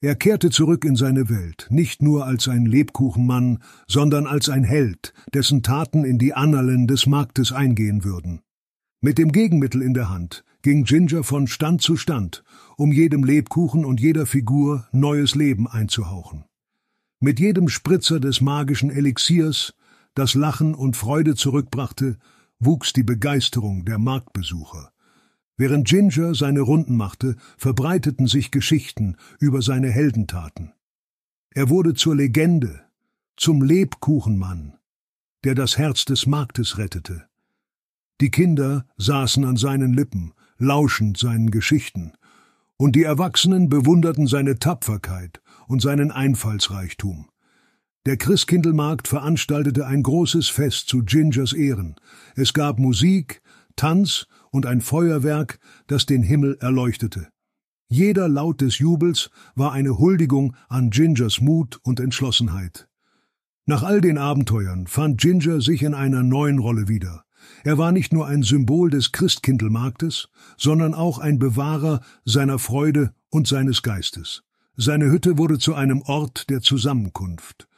Er 0.00 0.16
kehrte 0.16 0.50
zurück 0.50 0.84
in 0.84 0.96
seine 0.96 1.28
Welt, 1.28 1.68
nicht 1.70 2.02
nur 2.02 2.26
als 2.26 2.48
ein 2.48 2.66
Lebkuchenmann, 2.66 3.60
sondern 3.86 4.26
als 4.26 4.48
ein 4.48 4.64
Held, 4.64 5.14
dessen 5.32 5.62
Taten 5.62 6.04
in 6.04 6.18
die 6.18 6.34
Annalen 6.34 6.88
des 6.88 7.06
Marktes 7.06 7.52
eingehen 7.52 8.02
würden. 8.02 8.40
Mit 9.00 9.18
dem 9.18 9.30
Gegenmittel 9.30 9.82
in 9.82 9.94
der 9.94 10.10
Hand 10.10 10.42
ging 10.62 10.82
Ginger 10.82 11.22
von 11.22 11.46
Stand 11.46 11.80
zu 11.80 11.96
Stand, 11.96 12.42
um 12.76 12.90
jedem 12.90 13.22
Lebkuchen 13.22 13.84
und 13.84 14.00
jeder 14.00 14.26
Figur 14.26 14.88
neues 14.90 15.36
Leben 15.36 15.68
einzuhauchen. 15.68 16.44
Mit 17.22 17.38
jedem 17.38 17.68
Spritzer 17.68 18.18
des 18.18 18.40
magischen 18.40 18.90
Elixiers, 18.90 19.74
das 20.14 20.32
Lachen 20.34 20.74
und 20.74 20.96
Freude 20.96 21.34
zurückbrachte, 21.34 22.16
wuchs 22.58 22.94
die 22.94 23.02
Begeisterung 23.02 23.84
der 23.84 23.98
Marktbesucher. 23.98 24.90
Während 25.58 25.86
Ginger 25.86 26.34
seine 26.34 26.62
Runden 26.62 26.96
machte, 26.96 27.36
verbreiteten 27.58 28.26
sich 28.26 28.50
Geschichten 28.50 29.18
über 29.38 29.60
seine 29.60 29.90
Heldentaten. 29.90 30.72
Er 31.50 31.68
wurde 31.68 31.92
zur 31.92 32.16
Legende, 32.16 32.80
zum 33.36 33.60
Lebkuchenmann, 33.60 34.78
der 35.44 35.54
das 35.54 35.76
Herz 35.76 36.06
des 36.06 36.24
Marktes 36.24 36.78
rettete. 36.78 37.26
Die 38.22 38.30
Kinder 38.30 38.86
saßen 38.96 39.44
an 39.44 39.58
seinen 39.58 39.92
Lippen, 39.92 40.32
lauschend 40.56 41.18
seinen 41.18 41.50
Geschichten, 41.50 42.12
und 42.78 42.96
die 42.96 43.04
Erwachsenen 43.04 43.68
bewunderten 43.68 44.26
seine 44.26 44.58
Tapferkeit 44.58 45.42
und 45.70 45.80
seinen 45.80 46.10
Einfallsreichtum. 46.10 47.28
Der 48.04 48.16
Christkindlmarkt 48.16 49.06
veranstaltete 49.06 49.86
ein 49.86 50.02
großes 50.02 50.48
Fest 50.48 50.88
zu 50.88 51.04
Gingers 51.04 51.52
Ehren. 51.52 51.94
Es 52.34 52.52
gab 52.52 52.80
Musik, 52.80 53.40
Tanz 53.76 54.26
und 54.50 54.66
ein 54.66 54.80
Feuerwerk, 54.80 55.60
das 55.86 56.06
den 56.06 56.24
Himmel 56.24 56.56
erleuchtete. 56.60 57.28
Jeder 57.88 58.28
Laut 58.28 58.60
des 58.60 58.78
Jubels 58.78 59.30
war 59.54 59.70
eine 59.72 59.96
Huldigung 59.98 60.56
an 60.68 60.90
Gingers 60.90 61.40
Mut 61.40 61.78
und 61.84 62.00
Entschlossenheit. 62.00 62.88
Nach 63.64 63.84
all 63.84 64.00
den 64.00 64.18
Abenteuern 64.18 64.88
fand 64.88 65.20
Ginger 65.20 65.60
sich 65.60 65.82
in 65.84 65.94
einer 65.94 66.24
neuen 66.24 66.58
Rolle 66.58 66.88
wieder. 66.88 67.24
Er 67.62 67.78
war 67.78 67.92
nicht 67.92 68.12
nur 68.12 68.26
ein 68.26 68.42
Symbol 68.42 68.90
des 68.90 69.12
Christkindlmarktes, 69.12 70.30
sondern 70.56 70.94
auch 70.94 71.18
ein 71.18 71.38
Bewahrer 71.38 72.00
seiner 72.24 72.58
Freude 72.58 73.14
und 73.28 73.46
seines 73.46 73.82
Geistes. 73.82 74.42
Seine 74.82 75.10
Hütte 75.10 75.36
wurde 75.36 75.58
zu 75.58 75.74
einem 75.74 76.00
Ort 76.00 76.48
der 76.48 76.62
Zusammenkunft, 76.62 77.68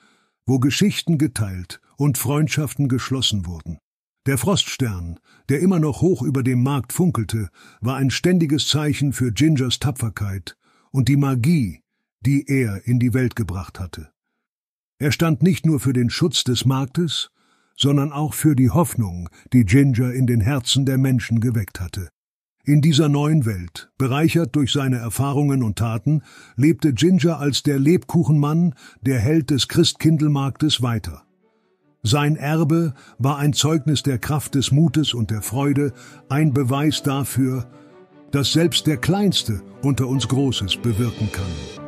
wo 0.46 0.60
Geschichten 0.60 1.18
geteilt 1.18 1.80
und 1.96 2.16
Freundschaften 2.16 2.86
geschlossen 2.86 3.44
wurden. 3.44 3.78
Der 4.26 4.38
Froststern, 4.38 5.18
der 5.48 5.58
immer 5.58 5.80
noch 5.80 6.00
hoch 6.00 6.22
über 6.22 6.44
dem 6.44 6.62
Markt 6.62 6.92
funkelte, 6.92 7.48
war 7.80 7.96
ein 7.96 8.10
ständiges 8.10 8.68
Zeichen 8.68 9.12
für 9.12 9.32
Gingers 9.32 9.80
Tapferkeit 9.80 10.56
und 10.92 11.08
die 11.08 11.16
Magie, 11.16 11.80
die 12.20 12.46
er 12.46 12.86
in 12.86 13.00
die 13.00 13.14
Welt 13.14 13.34
gebracht 13.34 13.80
hatte. 13.80 14.12
Er 15.00 15.10
stand 15.10 15.42
nicht 15.42 15.66
nur 15.66 15.80
für 15.80 15.92
den 15.92 16.08
Schutz 16.08 16.44
des 16.44 16.64
Marktes, 16.64 17.30
sondern 17.76 18.12
auch 18.12 18.32
für 18.32 18.54
die 18.54 18.70
Hoffnung, 18.70 19.28
die 19.52 19.64
Ginger 19.64 20.12
in 20.12 20.28
den 20.28 20.40
Herzen 20.40 20.86
der 20.86 20.98
Menschen 20.98 21.40
geweckt 21.40 21.80
hatte. 21.80 22.10
In 22.64 22.80
dieser 22.80 23.08
neuen 23.08 23.44
Welt, 23.44 23.90
bereichert 23.98 24.54
durch 24.54 24.72
seine 24.72 24.98
Erfahrungen 24.98 25.64
und 25.64 25.78
Taten, 25.78 26.22
lebte 26.54 26.92
Ginger 26.92 27.40
als 27.40 27.64
der 27.64 27.80
Lebkuchenmann, 27.80 28.76
der 29.00 29.18
Held 29.18 29.50
des 29.50 29.66
Christkindlmarktes 29.66 30.80
weiter. 30.80 31.24
Sein 32.04 32.36
Erbe 32.36 32.94
war 33.18 33.38
ein 33.38 33.52
Zeugnis 33.52 34.04
der 34.04 34.18
Kraft 34.18 34.54
des 34.54 34.70
Mutes 34.70 35.12
und 35.12 35.32
der 35.32 35.42
Freude, 35.42 35.92
ein 36.28 36.52
Beweis 36.52 37.02
dafür, 37.02 37.68
dass 38.30 38.52
selbst 38.52 38.86
der 38.86 38.96
Kleinste 38.96 39.60
unter 39.82 40.06
uns 40.06 40.28
Großes 40.28 40.76
bewirken 40.76 41.30
kann. 41.32 41.81